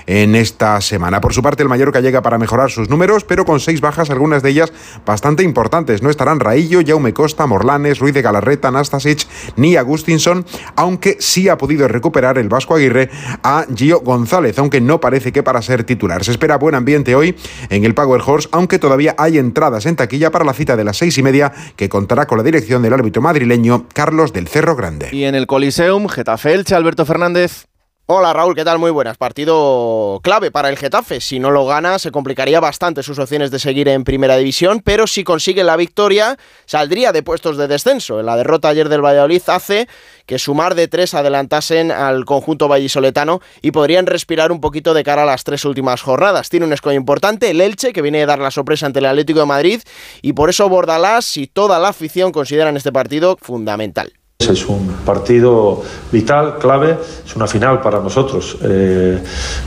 [0.06, 1.20] en esta semana.
[1.20, 4.42] Por su parte, el Mallorca llega para mejorar sus números, pero con seis bajas, algunas
[4.42, 4.72] de ellas
[5.06, 6.02] bastante importantes.
[6.02, 10.44] No estarán Raillo, Jaume Costa, Morlanes, Ruiz de Galarreta, Nastasic ni Agustinson,
[10.76, 13.10] aunque sí ha podido recuperar el Vasco Aguirre
[13.42, 16.24] a Gio González, aunque no parece que para ser titular.
[16.24, 17.36] Se espera buen ambiente hoy
[17.70, 20.96] en el Power Horse, aunque todavía hay entradas en taquilla para la cita de las
[20.96, 25.08] seis y media que contará con la dirección del árbitro madrileño Carlos del Cerro Grande.
[25.12, 27.66] Y en el Coliseum, Getafe Elche, Alberto Fernández.
[28.14, 28.78] Hola Raúl, ¿qué tal?
[28.78, 29.16] Muy buenas.
[29.16, 31.18] Partido clave para el Getafe.
[31.22, 35.06] Si no lo gana, se complicaría bastante sus opciones de seguir en primera división, pero
[35.06, 38.20] si consigue la victoria, saldría de puestos de descenso.
[38.20, 39.88] La derrota ayer del Valladolid hace
[40.26, 45.22] que sumar de tres adelantasen al conjunto vallisoletano y podrían respirar un poquito de cara
[45.22, 46.50] a las tres últimas jornadas.
[46.50, 49.40] Tiene un escollo importante, el Elche, que viene a dar la sorpresa ante el Atlético
[49.40, 49.80] de Madrid,
[50.20, 54.12] y por eso Bordalás y toda la afición consideran este partido fundamental.
[54.48, 58.56] Es un partido vital, clave, es una final para nosotros.
[58.62, 59.18] Eh,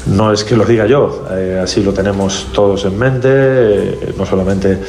[0.08, 4.26] no es que lo diga yo, eh, así lo tenemos todos en mente, eh, no
[4.26, 4.80] solamente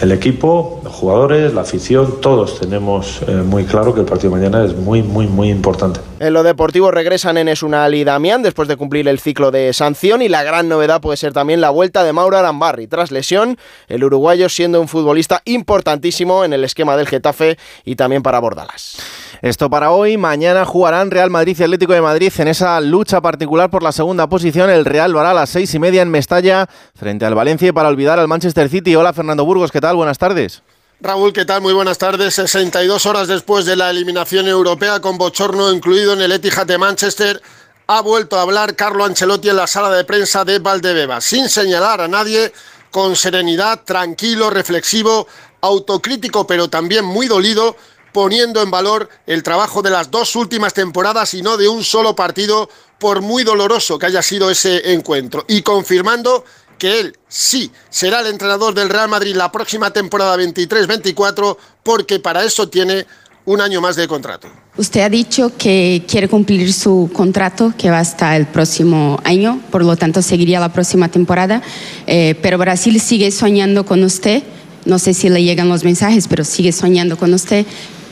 [0.00, 4.40] el equipo, los jugadores, la afición, todos tenemos eh, muy claro que el partido de
[4.40, 6.00] mañana es muy, muy, muy importante.
[6.18, 10.22] En lo deportivo regresan Enes Unal y Damián después de cumplir el ciclo de sanción
[10.22, 12.86] y la gran novedad puede ser también la vuelta de Mauro Arambarri.
[12.86, 18.22] Tras lesión, el uruguayo siendo un futbolista importantísimo en el esquema del Getafe y también
[18.22, 18.96] para Bordalas.
[19.42, 20.16] Esto para hoy.
[20.16, 24.28] Mañana jugarán Real Madrid y Atlético de Madrid en esa lucha particular por la segunda
[24.28, 24.70] posición.
[24.70, 27.88] El Real lo hará a las seis y media en Mestalla frente al Valencia para
[27.88, 28.96] olvidar al Manchester City.
[28.96, 29.96] Hola Fernando Burgos, ¿qué tal?
[29.96, 30.62] Buenas tardes.
[31.00, 31.60] Raúl, ¿qué tal?
[31.60, 32.34] Muy buenas tardes.
[32.34, 37.42] 62 horas después de la eliminación europea con bochorno incluido en el Etihad de Manchester,
[37.88, 42.00] ha vuelto a hablar Carlo Ancelotti en la sala de prensa de Valdebeba, sin señalar
[42.00, 42.52] a nadie,
[42.90, 45.28] con serenidad, tranquilo, reflexivo,
[45.60, 47.76] autocrítico, pero también muy dolido,
[48.16, 52.16] poniendo en valor el trabajo de las dos últimas temporadas y no de un solo
[52.16, 56.42] partido, por muy doloroso que haya sido ese encuentro, y confirmando
[56.78, 62.42] que él sí será el entrenador del Real Madrid la próxima temporada 23-24 porque para
[62.42, 63.06] eso tiene
[63.44, 64.48] un año más de contrato.
[64.78, 69.84] Usted ha dicho que quiere cumplir su contrato que va hasta el próximo año, por
[69.84, 71.60] lo tanto seguiría la próxima temporada,
[72.06, 74.42] eh, pero Brasil sigue soñando con usted.
[74.86, 77.66] No sé si le llegan los mensajes, pero sigue soñando con usted.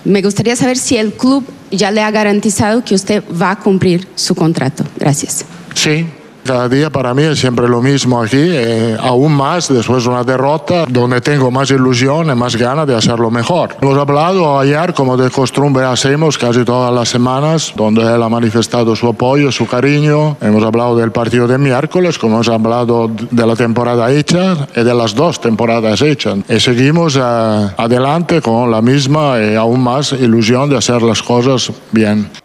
[0.04, 4.06] Me gustaría saber si el club ya le ha garantizado que usted va a cumplir
[4.14, 4.84] su contrato.
[4.98, 5.44] Gracias.
[5.74, 6.06] Sí,
[6.44, 10.22] cada día para mí es siempre lo mismo aquí, eh, aún más después de una
[10.24, 13.76] derrota, donde tengo más ilusión y más ganas de hacerlo mejor.
[13.80, 18.94] Hemos hablado ayer, como de costumbre hacemos casi todas las semanas, donde él ha manifestado
[18.94, 20.36] su apoyo, su cariño.
[20.40, 24.94] Hemos hablado del partido de miércoles, como hemos hablado de la temporada hecha y de
[24.94, 26.38] las dos temporadas hechas.
[26.48, 31.72] Y seguimos eh, adelante con la misma y aún más ilusión de hacer las cosas
[31.90, 32.43] bien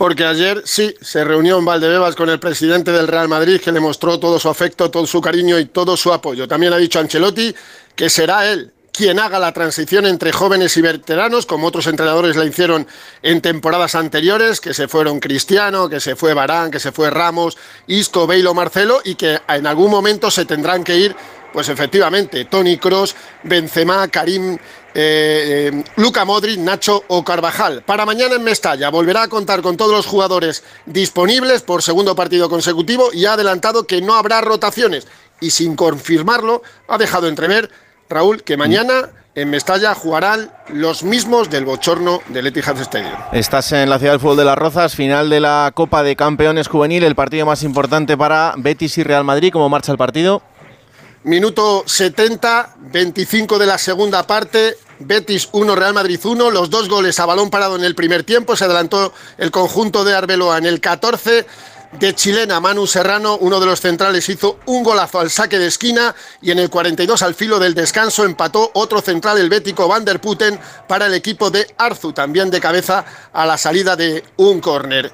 [0.00, 3.80] porque ayer sí se reunió en Valdebebas con el presidente del Real Madrid que le
[3.80, 6.48] mostró todo su afecto, todo su cariño y todo su apoyo.
[6.48, 7.54] También ha dicho Ancelotti
[7.94, 12.46] que será él quien haga la transición entre jóvenes y veteranos, como otros entrenadores la
[12.46, 12.86] hicieron
[13.22, 17.58] en temporadas anteriores, que se fueron Cristiano, que se fue Barán, que se fue Ramos,
[17.86, 21.16] Isco, Beilo, Marcelo, y que en algún momento se tendrán que ir,
[21.52, 24.56] pues efectivamente, Tony Cross, Benzema, Karim
[24.94, 27.82] eh, eh, Luca Modric, Nacho o Carvajal.
[27.82, 32.48] Para mañana en Mestalla volverá a contar con todos los jugadores disponibles por segundo partido
[32.48, 35.06] consecutivo y ha adelantado que no habrá rotaciones.
[35.40, 37.70] Y sin confirmarlo, ha dejado entrever
[38.08, 43.14] Raúl que mañana en Mestalla jugarán los mismos del bochorno del Etihad Stadium.
[43.32, 46.68] Estás en la ciudad del fútbol de las Rozas, final de la Copa de Campeones
[46.68, 49.50] Juvenil, el partido más importante para Betis y Real Madrid.
[49.52, 50.42] ¿Cómo marcha el partido?
[51.22, 54.78] Minuto 70, 25 de la segunda parte.
[55.00, 56.50] Betis 1, Real Madrid 1.
[56.50, 58.56] Los dos goles a balón parado en el primer tiempo.
[58.56, 61.46] Se adelantó el conjunto de Arbeloa en el 14.
[61.98, 66.14] De chilena, Manu Serrano, uno de los centrales, hizo un golazo al saque de esquina
[66.40, 70.20] y en el 42 al filo del descanso empató otro central, el bético Van der
[70.20, 75.12] Putten, para el equipo de Arzu, también de cabeza a la salida de un córner.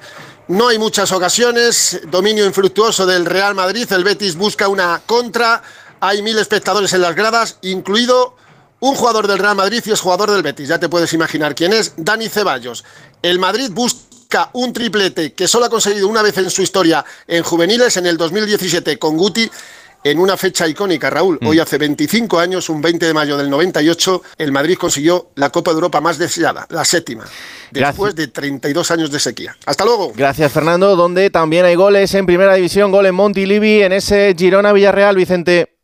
[0.49, 5.63] No hay muchas ocasiones, dominio infructuoso del Real Madrid, el Betis busca una contra,
[5.99, 8.35] hay mil espectadores en las gradas, incluido
[8.79, 10.67] un jugador del Real Madrid y es jugador del Betis.
[10.67, 12.83] Ya te puedes imaginar quién es, Dani Ceballos.
[13.21, 17.43] El Madrid busca un triplete que solo ha conseguido una vez en su historia en
[17.43, 19.49] juveniles en el 2017 con Guti
[20.03, 21.37] en una fecha icónica, Raúl.
[21.41, 21.47] Mm.
[21.47, 25.71] Hoy hace 25 años, un 20 de mayo del 98, el Madrid consiguió la Copa
[25.71, 27.25] de Europa más deseada, la séptima,
[27.71, 29.57] después de 32 años de sequía.
[29.65, 30.13] Hasta luego.
[30.15, 30.95] Gracias, Fernando.
[30.95, 35.76] Donde también hay goles en Primera División, gol en Montilivi, en ese Girona Villarreal, Vicente.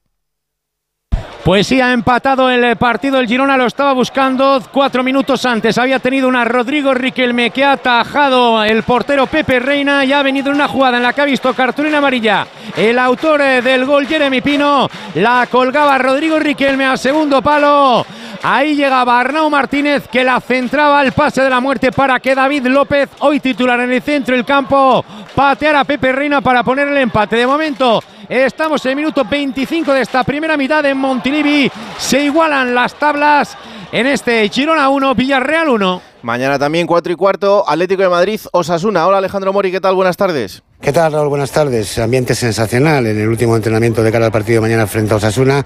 [1.44, 3.20] Pues sí, ha empatado el partido.
[3.20, 5.78] El Girona lo estaba buscando cuatro minutos antes.
[5.78, 10.52] Había tenido una Rodrigo Riquelme que ha atajado el portero Pepe Reina y ha venido
[10.52, 12.48] una jugada en la que ha visto cartulina amarilla.
[12.78, 18.06] El autor eh, del gol, Jeremy Pino, la colgaba Rodrigo Riquelme al segundo palo.
[18.42, 22.68] Ahí llegaba Arnau Martínez que la centraba al pase de la muerte para que David
[22.68, 25.04] López, hoy titular en el centro del campo,
[25.36, 27.36] pateara a Pepe Reina para poner el empate.
[27.36, 31.70] De momento Estamos en el minuto 25 de esta primera mitad en Montilivi.
[31.98, 33.58] Se igualan las tablas
[33.92, 36.02] en este Girona 1, Villarreal 1.
[36.22, 39.06] Mañana también 4 y cuarto, Atlético de Madrid, Osasuna.
[39.06, 39.96] Hola Alejandro Mori, ¿qué tal?
[39.96, 40.64] Buenas tardes.
[40.84, 41.30] ¿Qué tal, Raúl?
[41.30, 41.98] Buenas tardes.
[41.98, 45.64] Ambiente sensacional en el último entrenamiento de cara al partido de mañana frente a Osasuna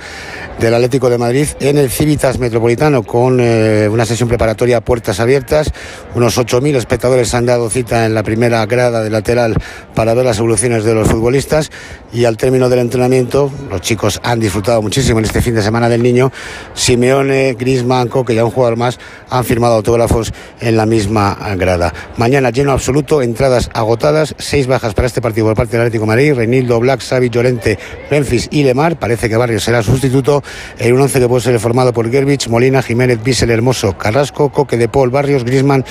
[0.59, 5.73] del Atlético de Madrid en el Civitas Metropolitano con eh, una sesión preparatoria puertas abiertas.
[6.13, 9.55] Unos 8.000 espectadores han dado cita en la primera grada de lateral
[9.95, 11.71] para ver las evoluciones de los futbolistas
[12.13, 15.89] y al término del entrenamiento los chicos han disfrutado muchísimo en este fin de semana
[15.89, 16.31] del niño.
[16.75, 18.99] Simeone, Griezmann, que ya un jugador más,
[19.31, 21.91] han firmado autógrafos en la misma grada.
[22.17, 26.07] Mañana lleno absoluto, entradas agotadas, seis bajas para este partido por parte del Atlético de
[26.07, 27.79] Madrid, Reinildo, Black, Xavi, Llorente,
[28.11, 28.99] Memphis y Lemar.
[28.99, 30.43] Parece que Barrios será sustituto
[30.77, 34.77] en un once que puede ser formado por Gerbich, Molina, Jiménez, Bissell, Hermoso, Carrasco, Coque
[34.77, 35.83] de Paul, Barrios, Grisman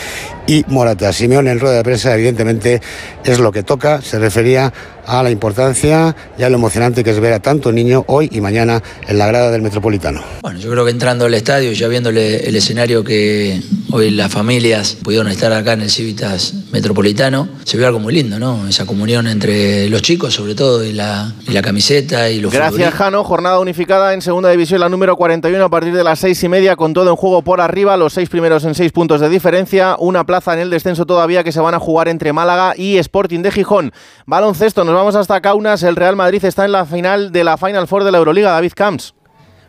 [0.46, 1.12] y Morata.
[1.12, 2.81] Simeón en rueda de prensa, evidentemente,
[3.24, 4.00] es lo que toca.
[4.02, 4.72] Se refería
[5.07, 8.40] a la importancia y a lo emocionante que es ver a tanto niño hoy y
[8.40, 10.22] mañana en la grada del Metropolitano.
[10.42, 13.61] Bueno, yo creo que entrando al estadio, ya viéndole el escenario que
[13.92, 18.38] hoy las familias pudieron estar acá en el Civitas Metropolitano, se ve algo muy lindo,
[18.38, 18.66] ¿no?
[18.68, 23.22] Esa comunión entre los chicos, sobre todo, y la, la camiseta y los Gracias, Jano.
[23.22, 26.74] Jornada unificada en segunda división, la número 41 a partir de las seis y media,
[26.74, 30.26] con todo en juego por arriba, los seis primeros en seis puntos de diferencia, una
[30.26, 33.52] plaza en el descenso todavía que se van a jugar entre Málaga y Sporting de
[33.52, 33.92] Gijón.
[34.26, 35.84] Baloncesto, nos vamos hasta Kaunas.
[35.84, 38.50] El Real Madrid está en la final de la Final Four de la Euroliga.
[38.50, 39.14] David Camps.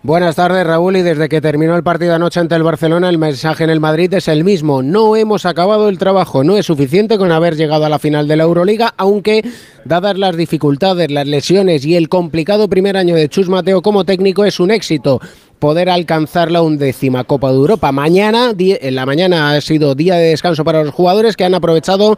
[0.08, 0.96] Buenas tardes, Raúl.
[0.96, 4.14] Y desde que terminó el partido anoche ante el Barcelona, el mensaje en el Madrid
[4.14, 4.82] es el mismo.
[4.82, 6.46] No hemos acabado el trabajo.
[6.46, 9.44] No es suficiente con haber llegado a la final de la Euroliga, aunque,
[9.84, 14.46] dadas las dificultades, las lesiones y el complicado primer año de Chus Mateo como técnico,
[14.46, 15.20] es un éxito
[15.60, 17.92] poder alcanzar la undécima Copa de Europa.
[17.92, 22.18] Mañana, en la mañana ha sido día de descanso para los jugadores que han aprovechado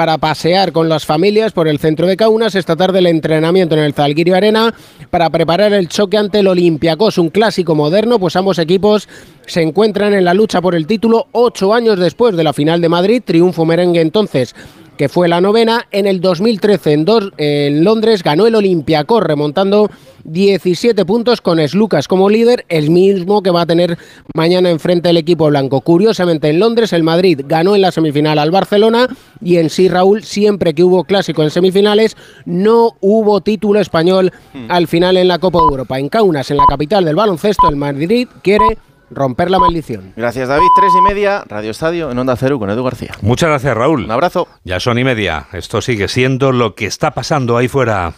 [0.00, 2.54] para pasear con las familias por el centro de Kaunas.
[2.54, 4.72] Esta tarde el entrenamiento en el Zalgirio Arena
[5.10, 9.10] para preparar el choque ante el Olympiacos, un clásico moderno, pues ambos equipos
[9.44, 12.88] se encuentran en la lucha por el título ocho años después de la final de
[12.88, 14.54] Madrid, triunfo merengue entonces
[15.00, 15.86] que fue la novena.
[15.92, 17.06] En el 2013 en,
[17.38, 19.90] en Londres ganó el Olympiacos remontando
[20.24, 23.96] 17 puntos con Slucas como líder, el mismo que va a tener
[24.34, 25.80] mañana enfrente el equipo blanco.
[25.80, 29.08] Curiosamente en Londres el Madrid ganó en la semifinal al Barcelona
[29.40, 34.66] y en sí Raúl siempre que hubo clásico en semifinales no hubo título español hmm.
[34.68, 35.98] al final en la Copa de Europa.
[35.98, 38.76] En Kaunas, en la capital del baloncesto, el Madrid quiere
[39.10, 40.12] romper la maldición.
[40.16, 43.12] Gracias David, tres y media, Radio Estadio en Onda Cero con Edu García.
[43.22, 44.04] Muchas gracias Raúl.
[44.04, 44.48] Un abrazo.
[44.64, 48.14] Ya son y media, esto sigue siendo lo que está pasando ahí fuera.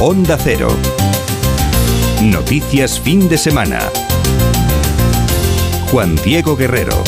[0.00, 0.68] Onda Cero.
[2.22, 3.78] Noticias fin de semana.
[5.90, 7.02] Juan Diego Guerrero.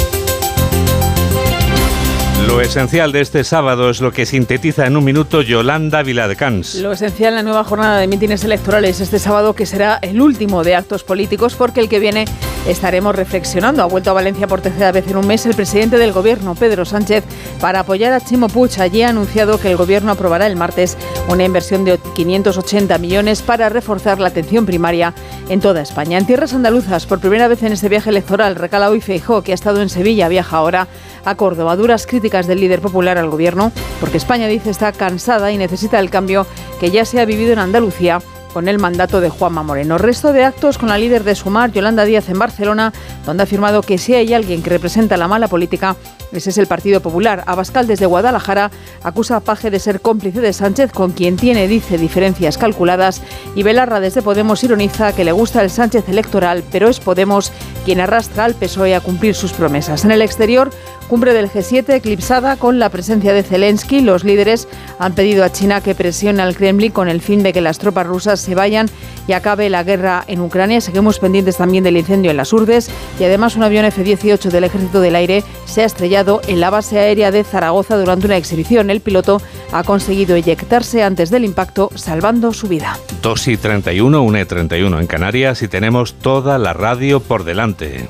[2.49, 6.77] Lo esencial de este sábado es lo que sintetiza en un minuto Yolanda Viladecans.
[6.77, 10.65] Lo esencial en la nueva jornada de mítines electorales este sábado, que será el último
[10.65, 12.25] de actos políticos, porque el que viene
[12.67, 13.83] estaremos reflexionando.
[13.83, 16.87] Ha vuelto a Valencia por tercera vez en un mes el presidente del gobierno, Pedro
[16.87, 17.23] Sánchez,
[17.61, 18.81] para apoyar a Chimo Puig.
[18.81, 20.97] Allí ha anunciado que el gobierno aprobará el martes
[21.29, 25.13] una inversión de 580 millones para reforzar la atención primaria
[25.51, 26.17] en toda España.
[26.17, 29.55] En tierras andaluzas, por primera vez en este viaje electoral, recala hoy Feijó, que ha
[29.55, 30.89] estado en Sevilla, viaja ahora
[31.29, 31.77] a Córdoba.
[31.77, 36.11] Duras críticas del líder popular al gobierno, porque España dice está cansada y necesita el
[36.11, 36.47] cambio
[36.81, 38.21] que ya se ha vivido en Andalucía
[38.53, 39.99] con el mandato de Juanma Moreno.
[39.99, 42.93] Resto de actos con la líder de Sumar, Yolanda Díaz, en Barcelona,
[43.27, 45.97] donde ha afirmado que si hay alguien que representa la mala política,
[46.33, 47.45] ese es el Partido Popular.
[47.47, 48.71] Abascal desde Guadalajara
[49.03, 53.23] acusa a Paje de ser cómplice de Sánchez, con quien tiene, dice, diferencias calculadas.
[53.55, 57.53] Y Belarra desde Podemos ironiza que le gusta el Sánchez electoral, pero es Podemos
[57.85, 60.05] quien arrastra al PSOE a cumplir sus promesas.
[60.05, 60.71] En el exterior,
[61.09, 64.03] cumbre del G7 eclipsada con la presencia de Zelensky.
[64.03, 67.63] Los líderes han pedido a China que presione al Kremlin con el fin de que
[67.63, 68.89] las tropas rusas se vayan
[69.27, 70.83] y acabe la guerra en Ucrania.
[70.83, 75.01] Seguimos pendientes también del incendio en las Urdes y además un avión F-18 del Ejército
[75.01, 78.91] del Aire se ha estrellado en la base aérea de Zaragoza durante una exhibición.
[78.91, 79.41] El piloto
[79.73, 82.99] ha conseguido eyectarse antes del impacto, salvando su vida.
[83.23, 88.09] 2 y 31, 1 y 31 en Canarias y tenemos toda la radio por delante.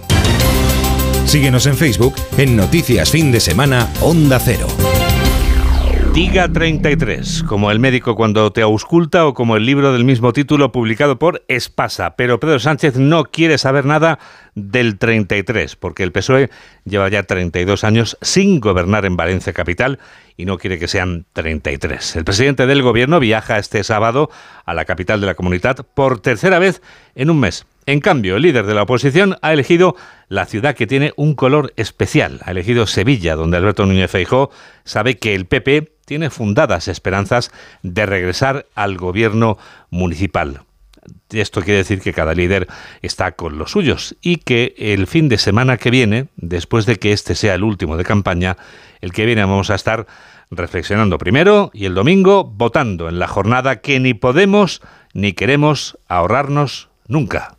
[1.26, 4.66] Síguenos en Facebook en Noticias Fin de Semana Onda Cero.
[6.18, 10.72] Diga 33, como el médico cuando te ausculta o como el libro del mismo título
[10.72, 12.16] publicado por Espasa.
[12.16, 14.18] Pero Pedro Sánchez no quiere saber nada
[14.56, 16.50] del 33, porque el PSOE
[16.84, 20.00] lleva ya 32 años sin gobernar en Valencia Capital
[20.36, 22.16] y no quiere que sean 33.
[22.16, 24.28] El presidente del gobierno viaja este sábado
[24.64, 26.82] a la capital de la comunidad por tercera vez
[27.14, 27.64] en un mes.
[27.88, 29.96] En cambio, el líder de la oposición ha elegido
[30.28, 32.38] la ciudad que tiene un color especial.
[32.44, 34.50] Ha elegido Sevilla, donde Alberto Núñez Feijóo
[34.84, 37.50] sabe que el PP tiene fundadas esperanzas
[37.82, 39.56] de regresar al gobierno
[39.88, 40.60] municipal.
[41.30, 42.68] Esto quiere decir que cada líder
[43.00, 47.12] está con los suyos y que el fin de semana que viene, después de que
[47.12, 48.58] este sea el último de campaña,
[49.00, 50.06] el que viene vamos a estar
[50.50, 54.82] reflexionando primero y el domingo votando en la jornada que ni podemos
[55.14, 57.57] ni queremos ahorrarnos nunca.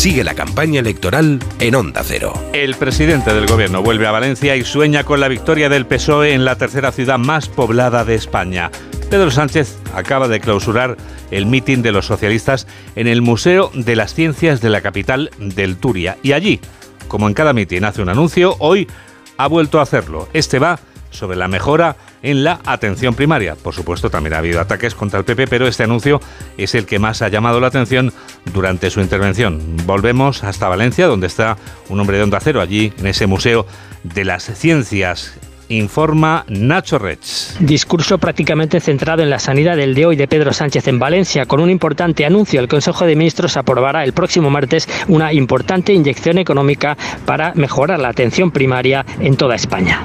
[0.00, 2.32] Sigue la campaña electoral en Onda Cero.
[2.54, 6.46] El presidente del gobierno vuelve a Valencia y sueña con la victoria del PSOE en
[6.46, 8.70] la tercera ciudad más poblada de España.
[9.10, 10.96] Pedro Sánchez acaba de clausurar
[11.30, 15.76] el mitin de los socialistas en el Museo de las Ciencias de la capital del
[15.76, 16.16] Turia.
[16.22, 16.60] Y allí,
[17.06, 18.88] como en cada mitin hace un anuncio, hoy
[19.36, 20.30] ha vuelto a hacerlo.
[20.32, 23.56] Este va sobre la mejora en la atención primaria.
[23.56, 26.20] Por supuesto, también ha habido ataques contra el PP, pero este anuncio
[26.56, 28.12] es el que más ha llamado la atención
[28.52, 29.76] durante su intervención.
[29.86, 31.56] Volvemos hasta Valencia, donde está
[31.88, 33.66] un hombre de onda cero, allí en ese Museo
[34.02, 35.38] de las Ciencias
[35.70, 37.20] informa Nacho Rech.
[37.60, 41.60] Discurso prácticamente centrado en la sanidad del de hoy de Pedro Sánchez en Valencia, con
[41.60, 42.60] un importante anuncio.
[42.60, 48.08] El Consejo de Ministros aprobará el próximo martes una importante inyección económica para mejorar la
[48.08, 50.04] atención primaria en toda España.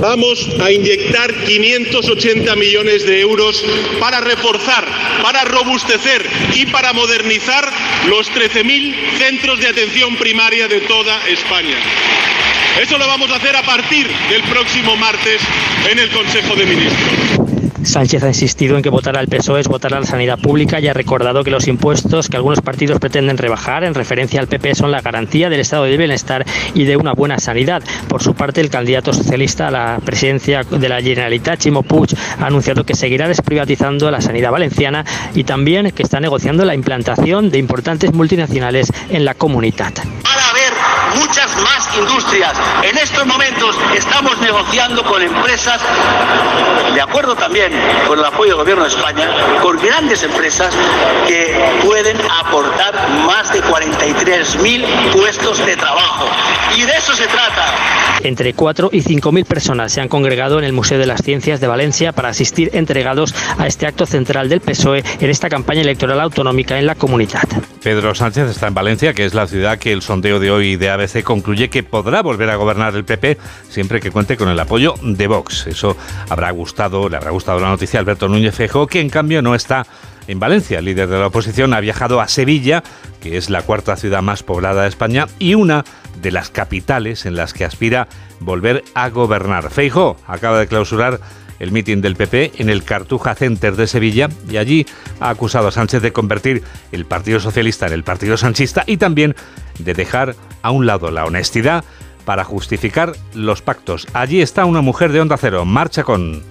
[0.00, 3.64] Vamos a inyectar 580 millones de euros
[4.00, 4.84] para reforzar,
[5.22, 7.64] para robustecer y para modernizar
[8.08, 11.76] los 13.000 centros de atención primaria de toda España.
[12.80, 15.40] Eso lo vamos a hacer a partir del próximo martes
[15.90, 17.56] en el Consejo de Ministros.
[17.86, 20.88] Sánchez ha insistido en que votar al PSOE es votar a la sanidad pública y
[20.88, 24.90] ha recordado que los impuestos que algunos partidos pretenden rebajar en referencia al PP son
[24.90, 27.82] la garantía del estado de bienestar y de una buena sanidad.
[28.08, 32.10] Por su parte, el candidato socialista a la presidencia de la Generalitat, Chimo Puig,
[32.40, 35.04] ha anunciado que seguirá desprivatizando la sanidad valenciana
[35.34, 39.92] y también que está negociando la implantación de importantes multinacionales en la comunidad
[41.18, 42.56] muchas más industrias.
[42.82, 45.80] En estos momentos estamos negociando con empresas,
[46.94, 47.72] de acuerdo también
[48.06, 49.28] con el apoyo del Gobierno de España,
[49.62, 50.74] con grandes empresas
[51.26, 56.26] que pueden aportar más de 43.000 puestos de trabajo.
[56.76, 57.66] Y de eso se trata.
[58.22, 61.60] Entre 4 y 5 mil personas se han congregado en el Museo de las Ciencias
[61.60, 66.20] de Valencia para asistir entregados a este acto central del PSOE en esta campaña electoral
[66.20, 67.44] autonómica en la comunidad.
[67.82, 70.90] Pedro Sánchez está en Valencia, que es la ciudad que el sondeo de hoy de
[71.06, 73.38] ABC concluye que podrá volver a gobernar el PP
[73.68, 75.66] siempre que cuente con el apoyo de Vox.
[75.66, 75.96] Eso
[76.28, 79.54] habrá gustado, le habrá gustado la noticia a Alberto Núñez Fejo, que en cambio no
[79.54, 79.86] está
[80.26, 80.78] en Valencia.
[80.80, 82.82] El líder de la oposición ha viajado a Sevilla,
[83.20, 85.84] que es la cuarta ciudad más poblada de España y una
[86.20, 88.08] de las capitales en las que aspira
[88.40, 89.70] volver a gobernar.
[89.70, 91.20] Feijo acaba de clausurar
[91.58, 94.86] el mitin del PP en el Cartuja Center de Sevilla y allí
[95.20, 99.34] ha acusado a Sánchez de convertir el Partido Socialista en el Partido Sanchista y también
[99.78, 101.84] de dejar a un lado la honestidad
[102.24, 104.06] para justificar los pactos.
[104.12, 106.42] Allí está una mujer de Onda Cero, marcha con...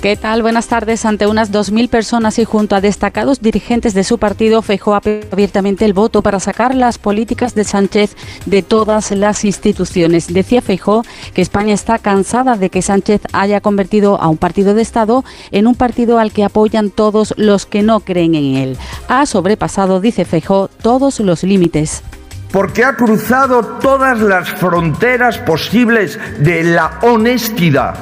[0.00, 0.42] ¿Qué tal?
[0.42, 1.04] Buenas tardes.
[1.04, 5.92] Ante unas 2.000 personas y junto a destacados dirigentes de su partido, Feijóo abiertamente el
[5.92, 8.14] voto para sacar las políticas de Sánchez
[8.46, 10.32] de todas las instituciones.
[10.32, 11.02] Decía Feijóo
[11.34, 15.66] que España está cansada de que Sánchez haya convertido a un partido de Estado en
[15.66, 18.78] un partido al que apoyan todos los que no creen en él.
[19.08, 22.04] Ha sobrepasado, dice Feijóo, todos los límites
[22.52, 27.94] porque ha cruzado todas las fronteras posibles de la honestidad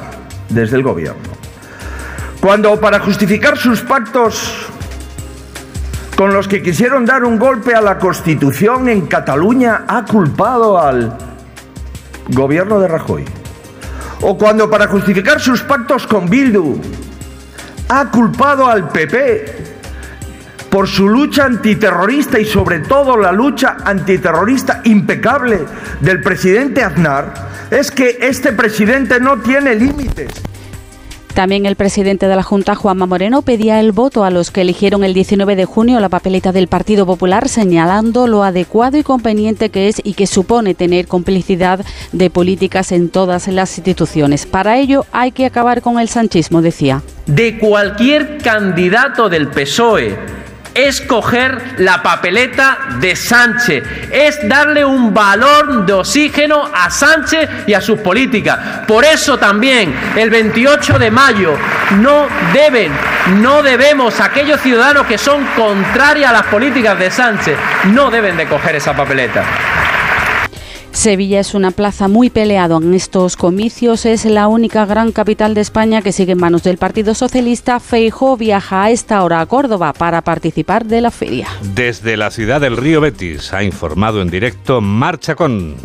[0.51, 1.46] desde el gobierno.
[2.47, 4.69] Cuando para justificar sus pactos
[6.17, 11.19] con los que quisieron dar un golpe a la Constitución en Cataluña ha culpado al
[12.29, 13.25] gobierno de Rajoy.
[14.21, 16.81] O cuando para justificar sus pactos con Bildu
[17.89, 19.65] ha culpado al PP
[20.71, 25.65] por su lucha antiterrorista y sobre todo la lucha antiterrorista impecable
[26.01, 27.35] del presidente Aznar,
[27.73, 30.31] es que este presidente no tiene límites.
[31.37, 35.05] También el presidente de la Junta, Juanma Moreno, pedía el voto a los que eligieron
[35.05, 39.89] el 19 de junio la papeleta del Partido Popular, señalando lo adecuado y conveniente que
[39.89, 44.47] es y que supone tener complicidad de políticas en todas las instituciones.
[44.47, 47.03] Para ello hay que acabar con el sanchismo, decía.
[47.27, 50.46] De cualquier candidato del PSOE
[50.77, 57.75] es coger la papeleta de Sánchez, es darle un valor de oxígeno a Sánchez y
[57.75, 58.85] a sus políticas.
[58.87, 61.57] Por eso también el 28 de mayo
[62.01, 62.93] no deben,
[63.41, 67.57] no debemos, aquellos ciudadanos que son contrarios a las políticas de Sánchez,
[67.87, 69.45] no deben de coger esa papeleta.
[70.97, 74.07] Sevilla es una plaza muy peleada en estos comicios.
[74.07, 77.81] Es la única gran capital de España que sigue en manos del Partido Socialista.
[77.81, 81.49] Feijó viaja a esta hora a Córdoba para participar de la feria.
[81.75, 85.77] Desde la ciudad del Río Betis ha informado en directo Marcha con.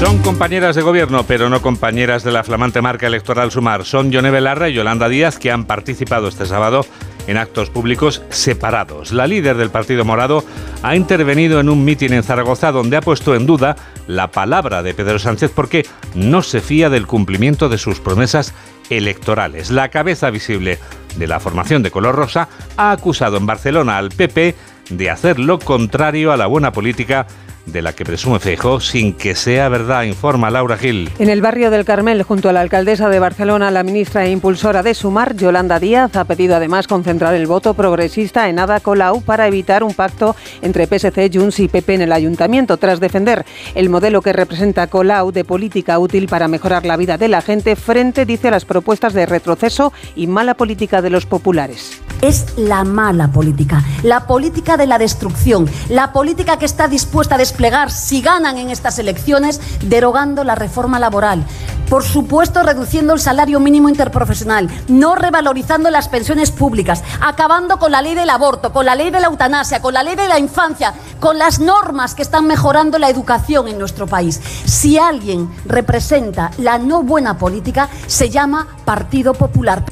[0.00, 3.84] Son compañeras de gobierno, pero no compañeras de la flamante marca electoral Sumar.
[3.84, 6.84] Son Yone Belarra y Yolanda Díaz, que han participado este sábado
[7.26, 9.12] en actos públicos separados.
[9.12, 10.44] La líder del Partido Morado
[10.82, 14.94] ha intervenido en un mitin en Zaragoza donde ha puesto en duda la palabra de
[14.94, 18.54] Pedro Sánchez porque no se fía del cumplimiento de sus promesas
[18.90, 19.70] electorales.
[19.70, 20.78] La cabeza visible
[21.16, 24.54] de la formación de color rosa ha acusado en Barcelona al PP
[24.90, 27.26] de hacer lo contrario a la buena política
[27.66, 31.10] de la que presume Feijóo sin que sea verdad, informa Laura Gil.
[31.18, 34.82] En el barrio del Carmel, junto a la alcaldesa de Barcelona, la ministra e impulsora
[34.82, 39.46] de Sumar, Yolanda Díaz, ha pedido además concentrar el voto progresista en Ada Colau para
[39.46, 43.44] evitar un pacto entre PSC, Junts y PP en el ayuntamiento, tras defender
[43.74, 47.76] el modelo que representa Colau de política útil para mejorar la vida de la gente
[47.76, 52.03] frente, dice, a las propuestas de retroceso y mala política de los populares.
[52.20, 57.38] Es la mala política, la política de la destrucción, la política que está dispuesta a
[57.38, 61.44] desplegar si ganan en estas elecciones, derogando la reforma laboral.
[61.88, 68.00] Por supuesto, reduciendo el salario mínimo interprofesional, no revalorizando las pensiones públicas, acabando con la
[68.00, 70.94] ley del aborto, con la ley de la eutanasia, con la ley de la infancia,
[71.20, 74.40] con las normas que están mejorando la educación en nuestro país.
[74.64, 79.84] Si alguien representa la no buena política, se llama Partido Popular.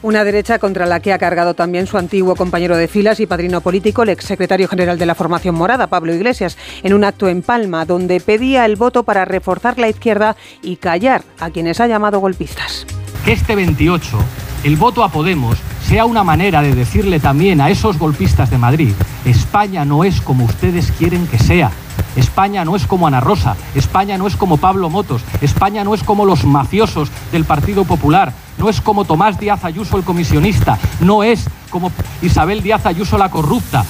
[0.00, 3.60] Una derecha contra la que ha cargado también su antiguo compañero de filas y padrino
[3.60, 7.84] político, el exsecretario general de la formación morada, Pablo Iglesias, en un acto en Palma,
[7.84, 12.86] donde pedía el voto para reforzar la izquierda y callar a quienes ha llamado golpistas.
[13.24, 14.18] Que este 28,
[14.62, 18.92] el voto a Podemos, sea una manera de decirle también a esos golpistas de Madrid,
[19.24, 21.72] España no es como ustedes quieren que sea.
[22.16, 26.02] España no es como Ana Rosa, España no es como Pablo Motos, España no es
[26.02, 31.22] como los mafiosos del Partido Popular, no es como Tomás Díaz Ayuso el comisionista, no
[31.22, 31.92] es como
[32.22, 33.84] Isabel Díaz Ayuso la corrupta.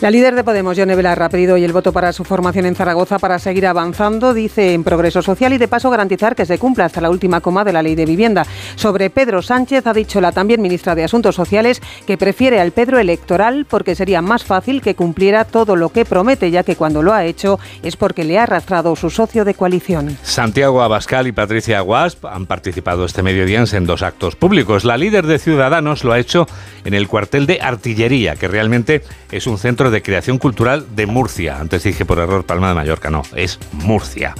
[0.00, 2.76] La líder de Podemos, Yone Belarra, ha pedido hoy el voto para su formación en
[2.76, 6.84] Zaragoza para seguir avanzando, dice, en progreso social y de paso garantizar que se cumpla
[6.84, 8.46] hasta la última coma de la ley de vivienda.
[8.76, 13.00] Sobre Pedro Sánchez ha dicho la también ministra de Asuntos Sociales que prefiere al Pedro
[13.00, 17.12] electoral porque sería más fácil que cumpliera todo lo que promete, ya que cuando lo
[17.12, 20.16] ha hecho es porque le ha arrastrado su socio de coalición.
[20.22, 24.84] Santiago Abascal y Patricia Guasp han participado este mediodía en dos actos públicos.
[24.84, 26.46] La líder de Ciudadanos lo ha hecho
[26.84, 31.58] en el cuartel de artillería, que realmente es un centro de Creación Cultural de Murcia.
[31.60, 34.34] Antes dije por error Palma de Mallorca, no, es Murcia.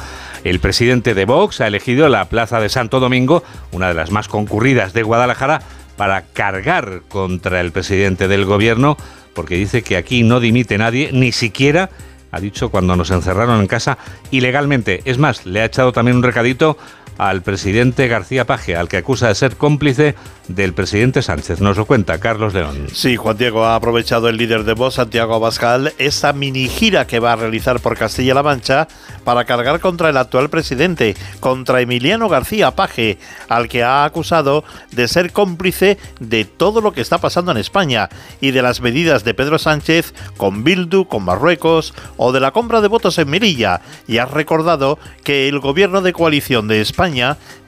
[0.44, 3.42] El presidente de Vox ha elegido la Plaza de Santo Domingo,
[3.72, 5.62] una de las más concurridas de Guadalajara,
[5.96, 8.96] para cargar contra el presidente del gobierno,
[9.34, 11.90] porque dice que aquí no dimite nadie, ni siquiera
[12.30, 13.98] ha dicho cuando nos encerraron en casa
[14.30, 15.02] ilegalmente.
[15.04, 16.78] Es más, le ha echado también un recadito
[17.18, 20.14] al presidente García Paje, al que acusa de ser cómplice
[20.46, 21.60] del presidente Sánchez.
[21.60, 22.86] Nos lo cuenta Carlos León.
[22.92, 27.18] Sí, Juan Diego ha aprovechado el líder de voz, Santiago Abascal, esa mini gira que
[27.18, 28.88] va a realizar por Castilla-La Mancha
[29.24, 35.08] para cargar contra el actual presidente, contra Emiliano García Paje, al que ha acusado de
[35.08, 38.08] ser cómplice de todo lo que está pasando en España
[38.40, 42.80] y de las medidas de Pedro Sánchez con Bildu, con Marruecos o de la compra
[42.80, 43.80] de votos en Mirilla.
[44.06, 47.07] Y ha recordado que el gobierno de coalición de España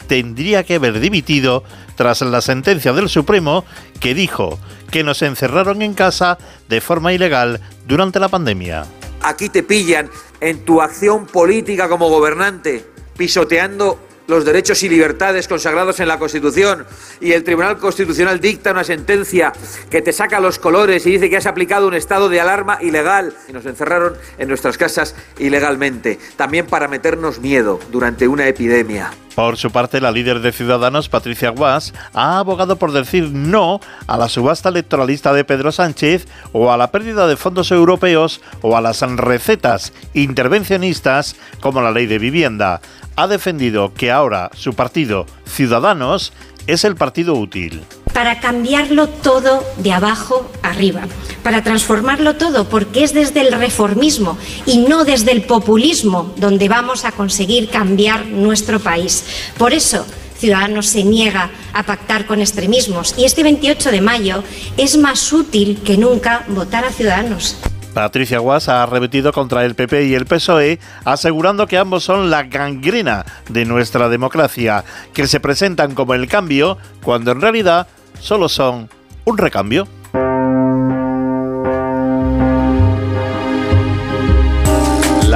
[0.07, 1.62] tendría que haber dimitido
[1.97, 3.64] tras la sentencia del Supremo
[4.01, 4.59] que dijo
[4.91, 6.38] que nos encerraron en casa
[6.68, 8.86] de forma ilegal durante la pandemia.
[9.22, 10.11] Aquí te pillan
[10.41, 12.84] en tu acción política como gobernante,
[13.16, 16.86] pisoteando los derechos y libertades consagrados en la Constitución
[17.20, 19.53] y el Tribunal Constitucional dicta una sentencia
[19.91, 23.34] que te saca los colores y dice que has aplicado un estado de alarma ilegal
[23.49, 29.11] y nos encerraron en nuestras casas ilegalmente, también para meternos miedo durante una epidemia.
[29.41, 34.18] Por su parte, la líder de Ciudadanos, Patricia Guas, ha abogado por decir no a
[34.18, 38.82] la subasta electoralista de Pedro Sánchez o a la pérdida de fondos europeos o a
[38.82, 42.82] las recetas intervencionistas como la ley de vivienda.
[43.16, 46.34] Ha defendido que ahora su partido, Ciudadanos,
[46.66, 47.82] es el partido útil
[48.12, 51.02] para cambiarlo todo de abajo arriba,
[51.42, 54.36] para transformarlo todo, porque es desde el reformismo
[54.66, 59.24] y no desde el populismo donde vamos a conseguir cambiar nuestro país.
[59.56, 60.04] Por eso,
[60.38, 64.42] Ciudadanos se niega a pactar con extremismos y este 28 de mayo
[64.78, 67.56] es más útil que nunca votar a Ciudadanos.
[67.95, 72.45] Patricia Guas ha repetido contra el PP y el PSOE, asegurando que ambos son la
[72.45, 77.88] gangrena de nuestra democracia, que se presentan como el cambio, cuando en realidad
[78.20, 78.88] solo son
[79.24, 79.88] un recambio.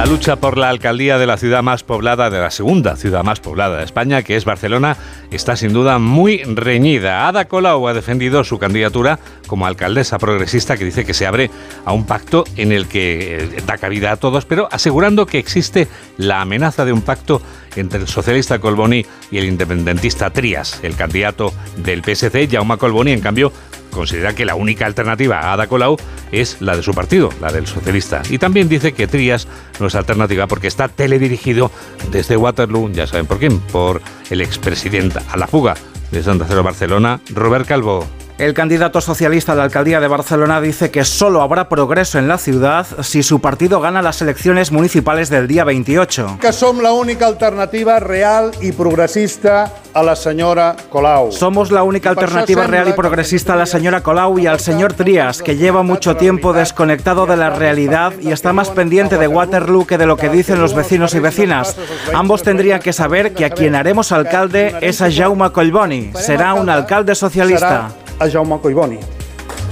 [0.05, 3.39] La lucha por la alcaldía de la ciudad más poblada, de la segunda ciudad más
[3.39, 4.97] poblada de España, que es Barcelona,
[5.31, 7.27] está sin duda muy reñida.
[7.27, 11.49] Ada Colau ha defendido su candidatura como alcaldesa progresista que dice que se abre
[11.85, 15.87] a un pacto en el que eh, da cabida a todos, pero asegurando que existe
[16.19, 17.41] la amenaza de un pacto
[17.75, 20.81] entre el socialista Colboni y el independentista Trías.
[20.83, 23.51] El candidato del PSC, Jaume Colboni, en cambio,
[23.95, 25.97] considera que la única alternativa a Ada Colau
[26.31, 28.21] es la de su partido, la del socialista.
[28.29, 29.47] Y también dice que Trías
[29.79, 31.71] no es alternativa porque está teledirigido
[32.11, 35.75] desde Waterloo, ya saben por quién, por el expresidente a la fuga
[36.11, 38.05] de Santa Cero Barcelona, Robert Calvo.
[38.37, 42.37] El candidato socialista a la alcaldía de Barcelona dice que solo habrá progreso en la
[42.37, 46.39] ciudad si su partido gana las elecciones municipales del día 28.
[46.41, 51.31] Que somos la única alternativa real y progresista a la señora Colau.
[51.31, 55.41] Somos la única alternativa real y progresista a la señora Colau y al señor Trías,
[55.41, 59.97] que lleva mucho tiempo desconectado de la realidad y está más pendiente de Waterloo que
[59.97, 61.77] de lo que dicen los vecinos y vecinas.
[62.13, 66.11] Ambos tendrían que saber que a quien haremos alcalde es a Jaume Collboni.
[66.15, 68.99] Será un alcalde socialista a Jaume Collboni.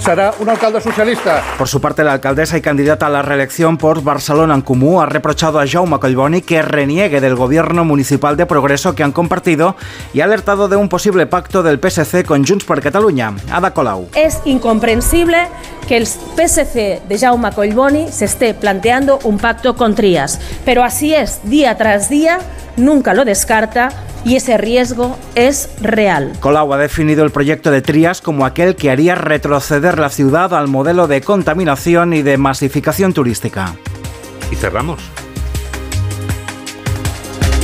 [0.03, 1.41] Será un alcalde socialista.
[1.57, 5.05] Por su parte, la alcaldesa y candidata a la reelección por Barcelona en Comú ha
[5.05, 9.77] reprochado a Jaume Collboni que reniegue del gobierno municipal de progreso que han compartido
[10.13, 13.33] y ha alertado de un posible pacto del PSC con Junts per Catalunya.
[13.49, 14.09] Ada Colau.
[14.13, 15.47] Es incomprensible
[15.87, 21.15] que el PSC de Jaume Collboni se esté planteando un pacto con Trías, pero así
[21.15, 22.39] es, día tras día,
[22.75, 23.89] nunca lo descarta
[24.25, 26.33] y ese riesgo es real.
[26.39, 30.67] Colau ha definido el proyecto de Trias como aquel que haría retroceder la ciudad al
[30.67, 33.75] modelo de contaminación y de masificación turística.
[34.51, 35.01] Y cerramos.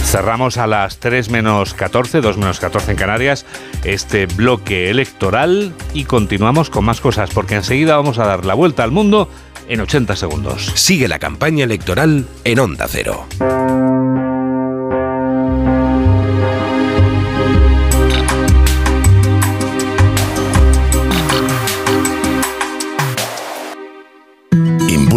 [0.03, 3.45] Cerramos a las 3 menos 14, 2 menos 14 en Canarias,
[3.83, 8.83] este bloque electoral y continuamos con más cosas porque enseguida vamos a dar la vuelta
[8.83, 9.29] al mundo
[9.67, 10.71] en 80 segundos.
[10.73, 13.27] Sigue la campaña electoral en Onda Cero.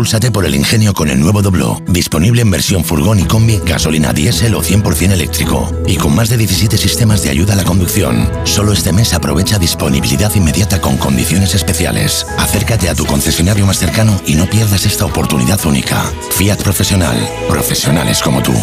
[0.03, 4.13] Impúlsate por el ingenio con el nuevo Doblo, disponible en versión furgón y combi, gasolina
[4.13, 8.29] diésel o 100% eléctrico, y con más de 17 sistemas de ayuda a la conducción.
[8.43, 12.27] Solo este mes aprovecha disponibilidad inmediata con condiciones especiales.
[12.37, 16.03] Acércate a tu concesionario más cercano y no pierdas esta oportunidad única.
[16.31, 17.17] Fiat Profesional,
[17.49, 18.55] profesionales como tú.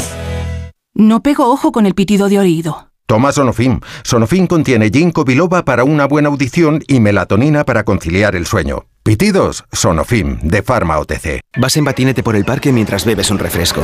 [0.94, 2.90] No pego ojo con el pitido de oído.
[3.06, 3.80] Toma Sonofim.
[4.04, 8.89] Sonofim contiene ginkgo biloba para una buena audición y melatonina para conciliar el sueño.
[9.04, 11.40] Pitidos, Sonofim, de Pharma OTC.
[11.58, 13.82] Vas en patinete por el parque mientras bebes un refresco.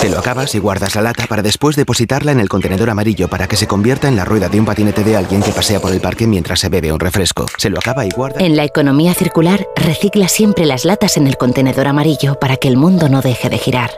[0.00, 3.48] Te lo acabas y guardas la lata para después depositarla en el contenedor amarillo para
[3.48, 6.00] que se convierta en la rueda de un patinete de alguien que pasea por el
[6.00, 7.46] parque mientras se bebe un refresco.
[7.56, 8.40] Se lo acaba y guarda.
[8.40, 12.76] En la economía circular, recicla siempre las latas en el contenedor amarillo para que el
[12.76, 13.90] mundo no deje de girar.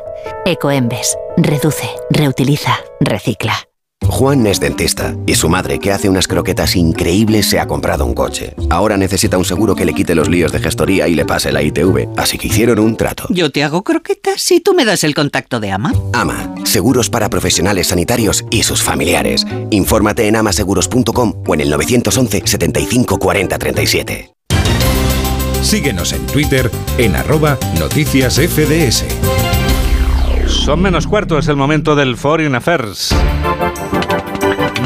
[0.47, 1.17] Ecoembes.
[1.37, 3.70] Reduce, reutiliza, recicla.
[4.11, 8.15] Juan es dentista y su madre, que hace unas croquetas increíbles, se ha comprado un
[8.15, 8.55] coche.
[8.69, 11.63] Ahora necesita un seguro que le quite los líos de gestoría y le pase la
[11.63, 13.27] ITV, así que hicieron un trato.
[13.31, 15.93] Yo te hago croquetas si tú me das el contacto de Ama.
[16.13, 19.47] Ama, seguros para profesionales sanitarios y sus familiares.
[19.71, 24.35] Infórmate en amaseguros.com o en el 911 75 40 37.
[25.63, 29.05] Síguenos en Twitter en arroba noticias FDS.
[30.47, 33.15] Son menos cuarto, es el momento del Foreign Affairs.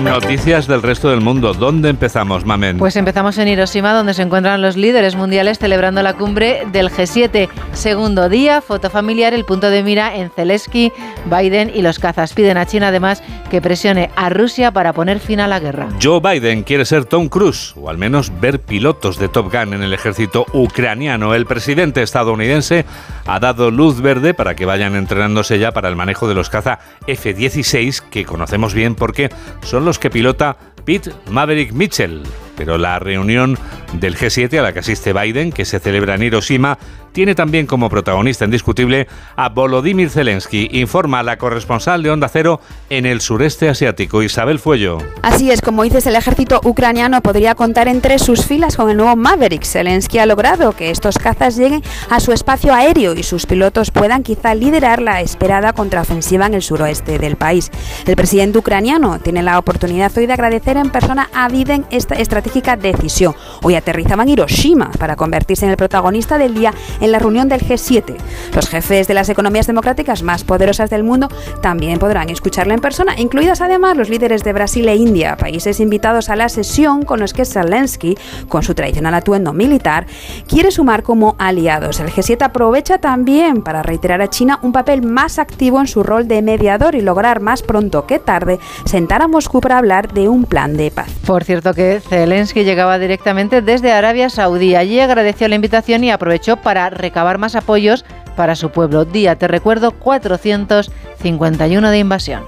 [0.05, 1.55] Noticias del resto del mundo.
[1.55, 2.77] ¿Dónde empezamos, Mamen?
[2.77, 7.49] Pues empezamos en Hiroshima, donde se encuentran los líderes mundiales celebrando la cumbre del G7.
[7.73, 10.93] Segundo día, foto familiar, el punto de mira en Zelensky,
[11.25, 12.35] Biden y los cazas.
[12.35, 15.89] Piden a China además que presione a Rusia para poner fin a la guerra.
[16.03, 19.83] Joe Biden quiere ser Tom Cruise, o al menos ver pilotos de Top Gun en
[19.83, 21.35] el ejército ucraniano.
[21.35, 22.85] El presidente estadounidense
[23.27, 26.79] ha dado luz verde para que vayan entrenándose ya para el manejo de los caza
[27.07, 29.31] F-16, que conocemos bien porque
[29.63, 32.23] son los que pilota Pete Maverick Mitchell.
[32.57, 33.59] Pero la reunión
[33.95, 36.79] del G7 a la que asiste Biden, que se celebra en Hiroshima,
[37.15, 39.07] tiene también como protagonista indiscutible
[39.37, 42.61] a Volodymyr Zelensky, informa la corresponsal de Onda Cero
[42.91, 44.99] en el sureste asiático, Isabel Fuello.
[45.23, 49.15] Así es, como dices, el ejército ucraniano podría contar entre sus filas con el nuevo
[49.15, 49.65] Maverick.
[49.65, 54.25] Zelensky ha logrado que estos cazas lleguen a su espacio aéreo y sus pilotos puedan
[54.25, 57.71] quizá liderar la esperada contraofensiva en el suroeste del país.
[58.07, 62.77] El presidente ucraniano tiene la oportunidad hoy de agradecer en persona a Biden esta estratégica
[62.77, 63.37] decisión.
[63.63, 66.75] Hoy aterrizaba en Hiroshima para convertirse en el protagonista del día
[67.05, 68.17] en la reunión del G7.
[68.55, 71.29] Los jefes de las economías democráticas más poderosas del mundo
[71.61, 76.31] también podrán escucharla en persona, incluidas además los líderes de Brasil e India, países invitados
[76.31, 78.17] a la sesión con los que Zelensky,
[78.49, 80.07] con su tradicional atuendo militar,
[80.49, 82.01] quiere sumar como aliados.
[82.01, 86.27] El G7 aprovecha también para reiterar a China un papel más activo en su rol
[86.27, 90.45] de mediador y lograr más pronto que tarde sentar a Moscú para hablar de un
[90.45, 91.11] plan de paz.
[91.27, 94.75] Por cierto que Zelensky llegaba directamente desde Arabia Saudí.
[94.75, 98.05] Allí agradeció la invitación y aprovechó para recabar más apoyos
[98.37, 99.05] para su pueblo.
[99.05, 102.45] Día, te recuerdo, 451 de invasión.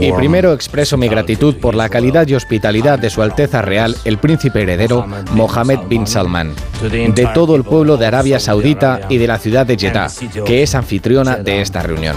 [0.00, 4.18] Y primero expreso mi gratitud por la calidad y hospitalidad de Su Alteza Real, el
[4.18, 9.38] príncipe heredero Mohammed bin Salman, de todo el pueblo de Arabia Saudita y de la
[9.38, 10.08] ciudad de Jeddah,
[10.46, 12.16] que es anfitriona de esta reunión.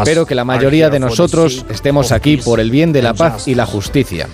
[0.00, 3.54] Espero que la mayoría de nosotros estemos aquí por el bien de la paz y
[3.54, 4.28] la justicia.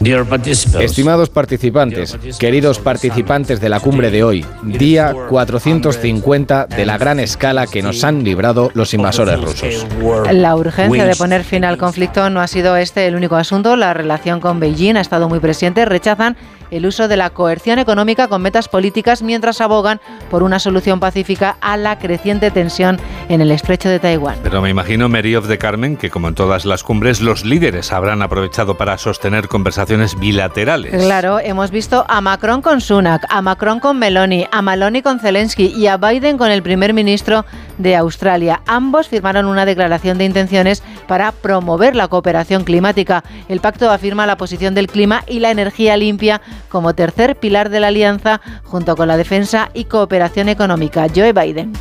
[0.80, 7.66] Estimados participantes, queridos participantes de la cumbre de hoy, día 450 de la gran escala
[7.66, 9.86] que nos han librado los invasores rusos.
[10.32, 13.76] La urgencia de poner fin al conflicto no ha sido este el único asunto.
[13.76, 15.84] La relación con Beijing ha estado muy presente.
[15.84, 16.36] Rechazan
[16.70, 20.00] el uso de la coerción económica con metas políticas mientras abogan
[20.30, 22.98] por una solución pacífica a la creciente tensión
[23.28, 24.36] en el estrecho de Taiwán.
[24.42, 27.92] Pero me imagino, Mary of the Carmen, que como en todas las cumbres, los líderes
[27.92, 31.02] habrán aprovechado para sostener conversaciones bilaterales.
[31.02, 35.66] Claro, hemos visto a Macron con Sunak, a Macron con Meloni, a Maloney con Zelensky
[35.66, 37.44] y a Biden con el primer ministro
[37.78, 38.60] de Australia.
[38.66, 43.24] Ambos firmaron una declaración de intenciones para promover la cooperación climática.
[43.48, 47.80] El pacto afirma la posición del clima y la energía limpia como tercer pilar de
[47.80, 51.06] la alianza junto con la defensa y cooperación económica.
[51.14, 51.72] Joe Biden.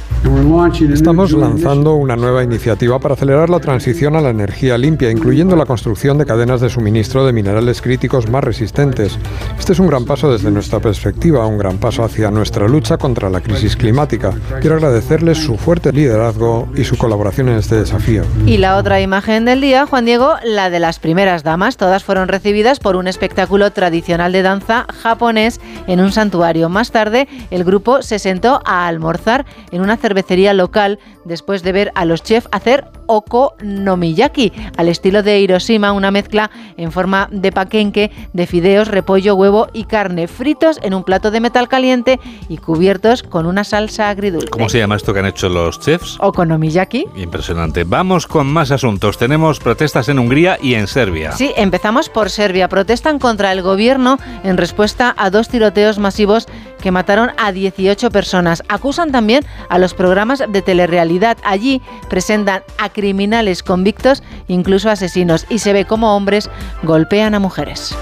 [0.94, 5.66] Estamos lanzando una nueva iniciativa para acelerar la transición a la energía limpia, incluyendo la
[5.66, 9.18] construcción de cadenas de suministro de minerales críticos más resistentes.
[9.60, 13.30] Este es un gran paso desde nuestra perspectiva, un gran paso hacia nuestra lucha contra
[13.30, 14.34] la crisis climática.
[14.62, 18.24] Quiero agradecerles su fuerte liderazgo y su colaboración en este desafío.
[18.46, 21.78] Y la otra imagen del día, Juan Diego, la de las primeras damas.
[21.78, 26.70] Todas fueron recibidas por un espectáculo tradicional de danza japonés en un santuario.
[26.70, 31.92] Más tarde, el grupo se sentó a almorzar en una cervecería local después de ver
[31.96, 38.12] a los chefs hacer okonomiyaki, al estilo de Hiroshima, una mezcla en forma de paquenque
[38.34, 43.24] de fideos, repollo, huevo y carne fritos en un plato de metal caliente y cubiertos
[43.24, 44.50] con una salsa agridulce.
[44.50, 46.18] ¿Cómo se llama esto que han hecho los chefs?
[46.20, 47.06] Okonomiyaki.
[47.16, 47.84] Impresionante.
[47.84, 49.18] Vamos con más asuntos.
[49.18, 51.32] Tenemos protestas en Hungría y en Serbia.
[51.34, 52.68] Sí, empezamos por Serbia.
[52.68, 56.48] Protestan contra el gobierno en respuesta a dos tiroteos masivos
[56.84, 58.62] que mataron a 18 personas.
[58.68, 61.38] Acusan también a los programas de telerrealidad.
[61.46, 66.50] Allí presentan a criminales convictos, incluso asesinos, y se ve como hombres
[66.84, 67.96] golpean a mujeres.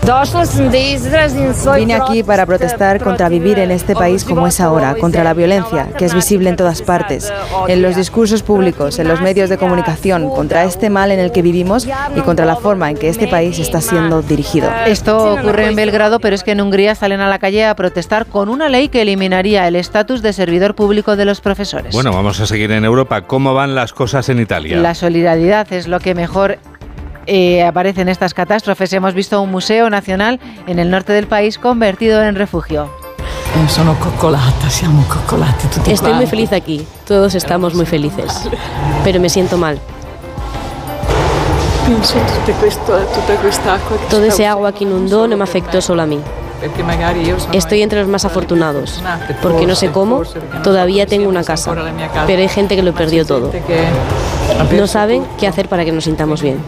[1.75, 5.89] Vine aquí para protestar contra vivir en este país como es ahora, contra la violencia,
[5.95, 7.31] que es visible en todas partes,
[7.67, 11.43] en los discursos públicos, en los medios de comunicación, contra este mal en el que
[11.43, 14.71] vivimos y contra la forma en que este país está siendo dirigido.
[14.87, 18.25] Esto ocurre en Belgrado, pero es que en Hungría salen a la calle a protestar
[18.25, 21.93] con una ley que eliminaría el estatus de servidor público de los profesores.
[21.93, 23.21] Bueno, vamos a seguir en Europa.
[23.21, 24.77] ¿Cómo van las cosas en Italia?
[24.77, 26.57] La solidaridad es lo que mejor
[27.27, 28.91] eh, aparece en estas catástrofes.
[28.93, 32.89] Hemos visto un museo nacional en el norte del país convertido en refugio.
[35.87, 38.49] Estoy muy feliz aquí, todos estamos muy felices,
[39.03, 39.77] pero me siento mal.
[44.09, 46.19] Todo ese agua que inundó no me afectó solo a mí.
[47.53, 49.01] Estoy entre los más afortunados,
[49.41, 50.23] porque no sé cómo,
[50.63, 51.73] todavía tengo una casa,
[52.27, 53.51] pero hay gente que lo perdió todo
[54.71, 56.59] no saben qué hacer para que nos sintamos bien.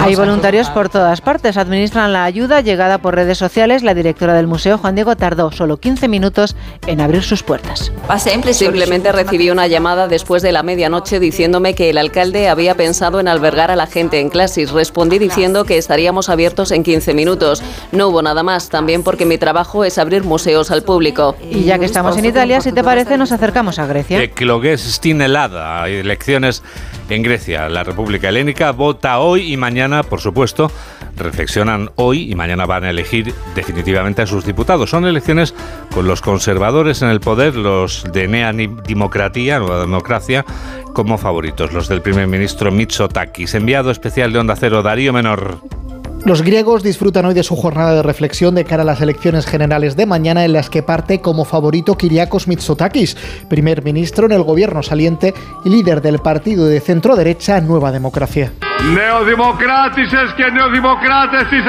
[0.00, 3.82] Hay voluntarios por todas partes, administran la ayuda llegada por redes sociales.
[3.82, 6.56] La directora del museo, Juan Diego, tardó solo 15 minutos
[6.86, 7.92] en abrir sus puertas.
[8.52, 13.28] Simplemente recibí una llamada después de la medianoche diciéndome que el alcalde había pensado en
[13.28, 14.70] albergar a la gente en clases.
[14.70, 17.62] Respondí diciendo que estaríamos abiertos en 15 minutos.
[17.92, 21.36] No hubo nada más, también porque mi trabajo es abrir museos al público.
[21.50, 24.22] Y ya que estamos en Italia, si te parece, nos acercamos a Grecia.
[24.22, 26.62] Eh, que lo que es, helada, elecciones
[27.14, 27.68] en Grecia.
[27.68, 30.70] La República Helénica vota hoy y mañana, por supuesto,
[31.16, 34.90] reflexionan hoy y mañana van a elegir definitivamente a sus diputados.
[34.90, 35.54] Son elecciones
[35.92, 40.44] con los conservadores en el poder, los de Nea Dimocratía, Nueva Democracia,
[40.92, 43.54] como favoritos, los del primer ministro Mitsotakis.
[43.54, 45.58] Enviado especial de Onda Cero, Darío Menor.
[46.26, 49.96] Los griegos disfrutan hoy de su jornada de reflexión de cara a las elecciones generales
[49.96, 53.16] de mañana en las que parte como favorito Kyriakos Mitsotakis,
[53.48, 55.32] primer ministro en el gobierno saliente
[55.64, 58.52] y líder del partido de centro derecha Nueva Democracia.
[58.80, 61.60] es que neodemocrates y.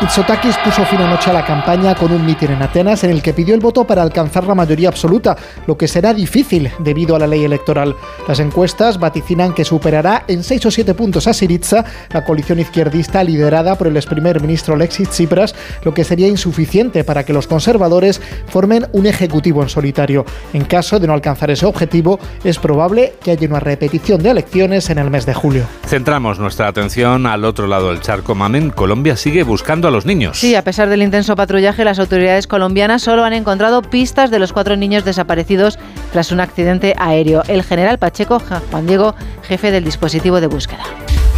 [0.00, 3.32] Mitsotakis puso fin anoche a la campaña con un mitin en Atenas en el que
[3.32, 5.36] pidió el voto para alcanzar la mayoría absoluta,
[5.66, 7.94] lo que será difícil debido a la ley electoral.
[8.26, 13.22] Las encuestas vaticinan que superará en 6 o 7 puntos a Syriza, la coalición izquierdista
[13.22, 13.39] liderada
[13.78, 18.20] por el ex primer ministro Alexis Tsipras, lo que sería insuficiente para que los conservadores
[18.48, 20.24] formen un ejecutivo en solitario.
[20.52, 24.90] En caso de no alcanzar ese objetivo, es probable que haya una repetición de elecciones
[24.90, 25.64] en el mes de julio.
[25.86, 28.34] Centramos nuestra atención al otro lado del charco.
[28.34, 30.38] Mamen, Colombia sigue buscando a los niños.
[30.38, 34.52] Sí, a pesar del intenso patrullaje, las autoridades colombianas solo han encontrado pistas de los
[34.52, 35.78] cuatro niños desaparecidos
[36.12, 37.42] tras un accidente aéreo.
[37.48, 40.84] El general Pacheco, Juan Diego, jefe del dispositivo de búsqueda.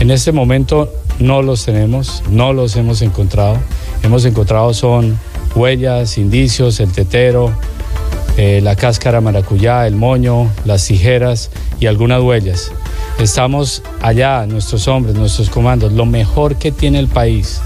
[0.01, 3.59] En este momento no los tenemos, no los hemos encontrado.
[4.03, 5.18] Hemos encontrado son
[5.55, 7.53] huellas, indicios, el tetero,
[8.36, 12.72] eh, la cáscara maracuyá, el moño, las tijeras y algunas huellas.
[13.18, 17.61] Estamos allá, nuestros hombres, nuestros comandos, lo mejor que tiene el país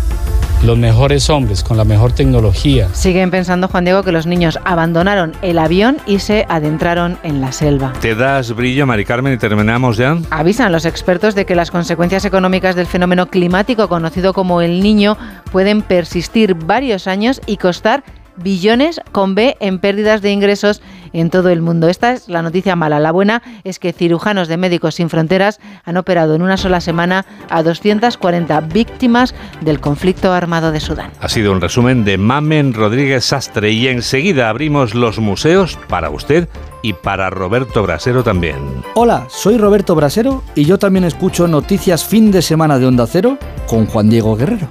[0.62, 2.88] los mejores hombres con la mejor tecnología.
[2.92, 7.52] Siguen pensando, Juan Diego, que los niños abandonaron el avión y se adentraron en la
[7.52, 7.92] selva.
[8.00, 10.18] ¿Te das brillo, Mari Carmen, y terminamos ya?
[10.30, 15.16] Avisan los expertos de que las consecuencias económicas del fenómeno climático conocido como el niño
[15.52, 18.02] pueden persistir varios años y costar
[18.36, 20.82] billones con B en pérdidas de ingresos
[21.20, 21.88] en todo el mundo.
[21.88, 23.00] Esta es la noticia mala.
[23.00, 27.24] La buena es que cirujanos de Médicos Sin Fronteras han operado en una sola semana
[27.48, 31.10] a 240 víctimas del conflicto armado de Sudán.
[31.20, 36.48] Ha sido un resumen de Mamen Rodríguez Sastre y enseguida abrimos los museos para usted
[36.82, 38.56] y para Roberto Brasero también.
[38.94, 43.38] Hola, soy Roberto Brasero y yo también escucho noticias fin de semana de Onda Cero
[43.66, 44.68] con Juan Diego Guerrero.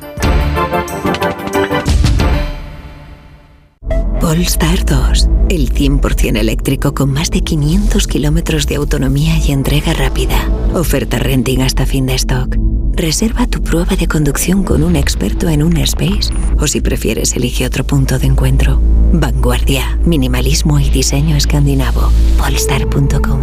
[4.26, 10.50] Polestar 2, el 100% eléctrico con más de 500 kilómetros de autonomía y entrega rápida.
[10.74, 12.58] Oferta renting hasta fin de stock.
[12.94, 17.68] Reserva tu prueba de conducción con un experto en un space o si prefieres elige
[17.68, 18.82] otro punto de encuentro.
[19.14, 22.12] Vanguardia, minimalismo y diseño escandinavo.
[22.40, 23.42] Polestar.com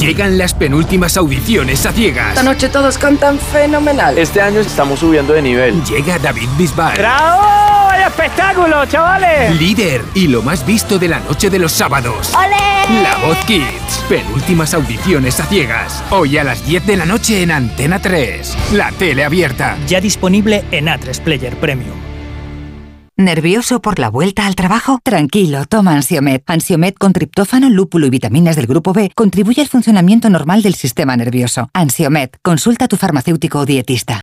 [0.00, 2.30] Llegan las penúltimas audiciones a ciegas.
[2.30, 4.18] Esta noche todos cantan fenomenal.
[4.18, 5.84] Este año estamos subiendo de nivel.
[5.84, 6.98] Llega David Bisbal.
[6.98, 7.71] ¡Bravo!
[8.02, 9.60] ¡Vaya espectáculo, chavales!
[9.60, 12.32] Líder y lo más visto de la noche de los sábados.
[12.34, 13.00] ¡Ole!
[13.00, 14.04] La Voz Kids.
[14.08, 16.02] Penúltimas audiciones a ciegas.
[16.10, 18.72] Hoy a las 10 de la noche en Antena 3.
[18.72, 19.78] La tele abierta.
[19.86, 21.94] Ya disponible en A3 Player Premium.
[23.16, 24.98] ¿Nervioso por la vuelta al trabajo?
[25.04, 26.42] Tranquilo, toma Ansiomet.
[26.48, 31.16] Ansiomet con triptófano, lúpulo y vitaminas del grupo B contribuye al funcionamiento normal del sistema
[31.16, 31.70] nervioso.
[31.72, 34.22] Ansiomet, consulta a tu farmacéutico o dietista.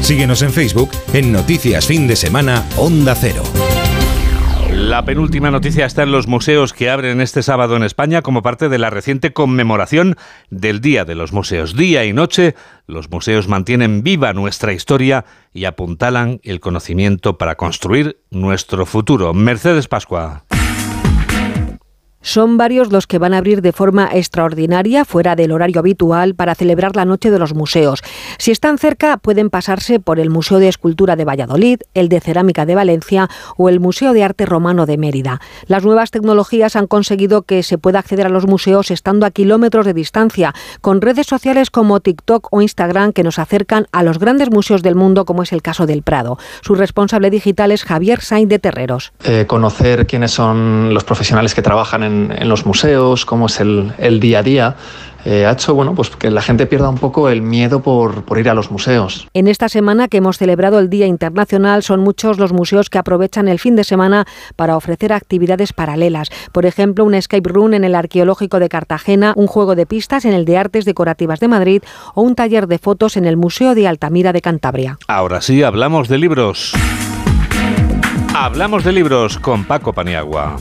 [0.00, 3.42] Síguenos en Facebook en Noticias Fin de Semana Onda Cero.
[4.70, 8.68] La penúltima noticia está en los museos que abren este sábado en España como parte
[8.68, 10.16] de la reciente conmemoración
[10.50, 11.74] del Día de los Museos.
[11.76, 12.54] Día y noche,
[12.86, 19.34] los museos mantienen viva nuestra historia y apuntalan el conocimiento para construir nuestro futuro.
[19.34, 20.44] Mercedes Pascua.
[22.26, 26.56] Son varios los que van a abrir de forma extraordinaria, fuera del horario habitual, para
[26.56, 28.02] celebrar la Noche de los Museos.
[28.38, 32.66] Si están cerca, pueden pasarse por el Museo de Escultura de Valladolid, el de Cerámica
[32.66, 35.40] de Valencia o el Museo de Arte Romano de Mérida.
[35.68, 39.86] Las nuevas tecnologías han conseguido que se pueda acceder a los museos estando a kilómetros
[39.86, 44.50] de distancia, con redes sociales como TikTok o Instagram que nos acercan a los grandes
[44.50, 46.38] museos del mundo, como es el caso del Prado.
[46.62, 49.12] Su responsable digital es Javier Sainz de Terreros.
[49.22, 53.92] Eh, conocer quiénes son los profesionales que trabajan en en, los museos, cómo es el,
[53.98, 54.76] el día a día.
[55.26, 58.38] Eh, ha hecho bueno, pues que la gente pierda un poco el miedo por, por,
[58.38, 59.26] ir a los museos.
[59.34, 63.48] En esta semana que hemos celebrado el Día Internacional son muchos los museos que aprovechan
[63.48, 66.28] el fin de semana para ofrecer actividades paralelas.
[66.52, 70.32] Por ejemplo, un escape room en el Arqueológico de Cartagena, un juego de pistas en
[70.32, 71.82] el de Artes Decorativas de Madrid
[72.14, 74.96] o un taller de fotos en el Museo de Altamira de Cantabria.
[75.08, 76.72] Ahora sí, hablamos de libros.
[78.32, 80.58] Hablamos de libros con Paco Paniagua.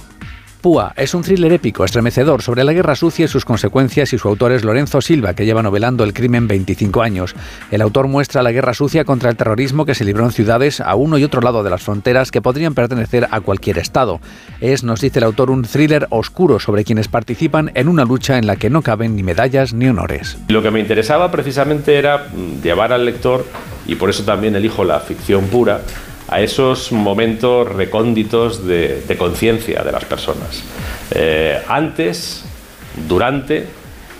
[0.66, 4.28] Púa es un thriller épico, estremecedor, sobre la guerra sucia y sus consecuencias y su
[4.28, 7.36] autor es Lorenzo Silva, que lleva novelando el crimen 25 años.
[7.70, 10.95] El autor muestra la guerra sucia contra el terrorismo que se libró en ciudades a
[10.95, 14.20] uno y otro lado de las fronteras que podrían pertenecer a cualquier estado.
[14.59, 18.47] Es, nos dice el autor, un thriller oscuro sobre quienes participan en una lucha en
[18.47, 20.36] la que no caben ni medallas ni honores.
[20.47, 22.26] Lo que me interesaba precisamente era
[22.63, 23.45] llevar al lector,
[23.86, 25.82] y por eso también elijo la ficción pura,
[26.28, 30.63] a esos momentos recónditos de, conciencia de las personas.
[31.11, 32.43] Eh, antes,
[33.07, 33.67] durante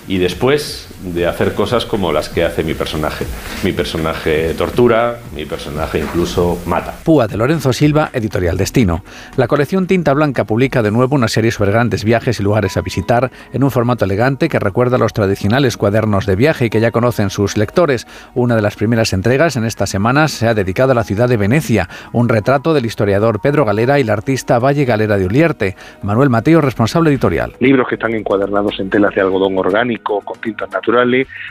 [0.08, 3.26] y después de hacer cosas como las que hace mi personaje.
[3.64, 6.96] Mi personaje tortura, mi personaje incluso mata.
[7.04, 9.04] Púa de Lorenzo Silva, Editorial Destino.
[9.38, 12.82] La colección Tinta Blanca publica de nuevo una serie sobre grandes viajes y lugares a
[12.82, 16.80] visitar en un formato elegante que recuerda a los tradicionales cuadernos de viaje y que
[16.80, 18.08] ya conocen sus lectores.
[18.34, 21.38] Una de las primeras entregas en esta semana se ha dedicado a la ciudad de
[21.38, 25.76] Venecia, un retrato del historiador Pedro Galera y la artista Valle Galera de Ulierte.
[26.02, 27.54] Manuel Mateo, responsable editorial.
[27.60, 30.95] Libros que están encuadernados en telas de algodón orgánico, con tintas naturales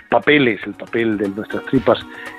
[0.09, 1.99] papeles, el papel de nuestras tripas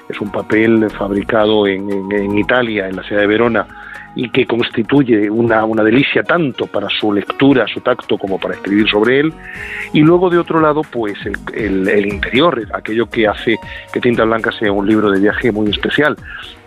[0.09, 3.67] es un papel fabricado en, Italia, en la ciudad de Verona,
[4.15, 8.87] y que constituye una, una, delicia tanto para su lectura, su tacto, como para escribir
[8.87, 9.33] sobre él.
[9.91, 11.17] Y luego, de otro lado, pues
[11.53, 13.57] el, el interior, aquello que hace
[13.91, 16.15] que Tinta Blanca sea un libro de viaje muy especial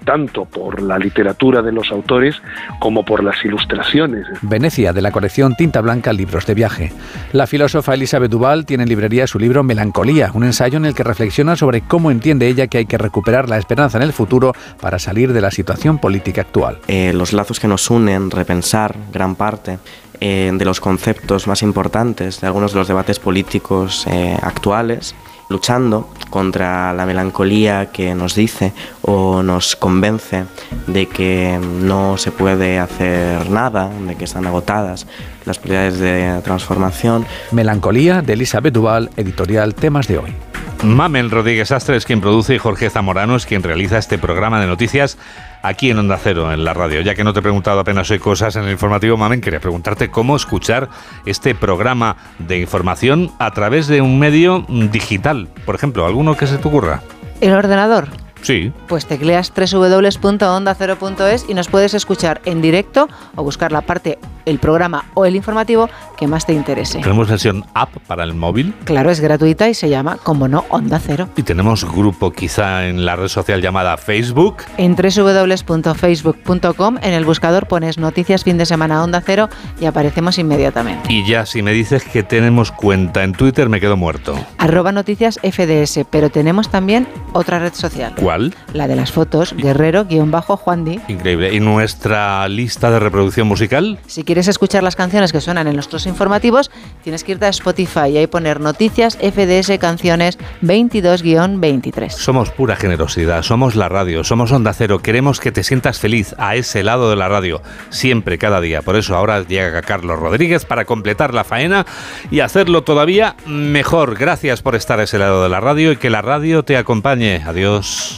[0.05, 2.37] tanto por la literatura de los autores
[2.81, 4.27] como por las ilustraciones.
[4.43, 6.93] Venecia, de la colección Tinta Blanca Libros de Viaje.
[7.33, 11.05] La filósofa Elizabeth Duval tiene en librería su libro Melancolía, un ensayo en el que
[11.05, 14.99] reflexiona sobre cómo entiende ella que hay que recuperar la esperanza en el futuro para
[14.99, 16.79] salir de la situación política actual.
[16.89, 19.79] Eh, los lazos que nos unen, repensar gran parte
[20.21, 25.15] eh, de los conceptos más importantes de algunos de los debates políticos eh, actuales,
[25.49, 28.73] luchando contra la melancolía que nos dice
[29.03, 30.45] o nos convence
[30.87, 35.07] de que no se puede hacer nada, de que están agotadas
[35.45, 37.25] las posibilidades de transformación.
[37.53, 40.35] Melancolía de Elizabeth Duval, editorial Temas de hoy.
[40.83, 44.69] Mamel Rodríguez Astre es quien produce y Jorge Zamorano es quien realiza este programa de
[44.69, 45.19] noticias
[45.63, 47.01] aquí en Onda Cero, en la radio.
[47.01, 50.11] Ya que no te he preguntado apenas hoy cosas en el informativo, Mamen, quería preguntarte
[50.11, 50.89] cómo escuchar
[51.27, 55.49] este programa de información a través de un medio digital.
[55.65, 57.03] Por ejemplo, ¿alguno que se te ocurra?
[57.41, 58.09] ¿El ordenador?
[58.43, 58.73] Sí.
[58.87, 65.05] Pues tecleas www.ondacero.es y nos puedes escuchar en directo o buscar la parte el programa
[65.15, 67.01] o el informativo que más te interese.
[67.01, 68.75] ¿Tenemos versión app para el móvil?
[68.85, 71.29] Claro, es gratuita y se llama, como no, Onda Cero.
[71.37, 74.57] ¿Y tenemos grupo quizá en la red social llamada Facebook?
[74.79, 79.49] En www.facebook.com en el buscador pones Noticias Fin de Semana Onda Cero
[79.81, 81.13] y aparecemos inmediatamente.
[81.13, 84.35] Y ya si me dices que tenemos cuenta en Twitter me quedo muerto.
[84.57, 88.15] Arroba Noticias FDS, pero tenemos también otra red social.
[88.17, 88.28] ¿Cuál?
[88.75, 91.01] La de las fotos, Guerrero-Juan Di.
[91.09, 91.55] Increíble.
[91.55, 93.99] ¿Y nuestra lista de reproducción musical?
[94.07, 96.71] Si quieres escuchar las canciones que suenan en nuestros informativos,
[97.03, 102.11] tienes que irte a Spotify y ahí poner noticias FDS canciones 22-23.
[102.11, 106.57] Somos pura generosidad, somos la radio, somos Onda Cero, queremos que te sientas feliz a
[106.57, 108.83] ese lado de la radio, siempre, cada día.
[108.83, 111.87] Por eso ahora llega Carlos Rodríguez para completar la faena
[112.31, 114.17] y hacerlo todavía mejor.
[114.17, 117.43] Gracias por estar a ese lado de la radio y que la radio te acompañe.
[117.47, 118.18] Adiós.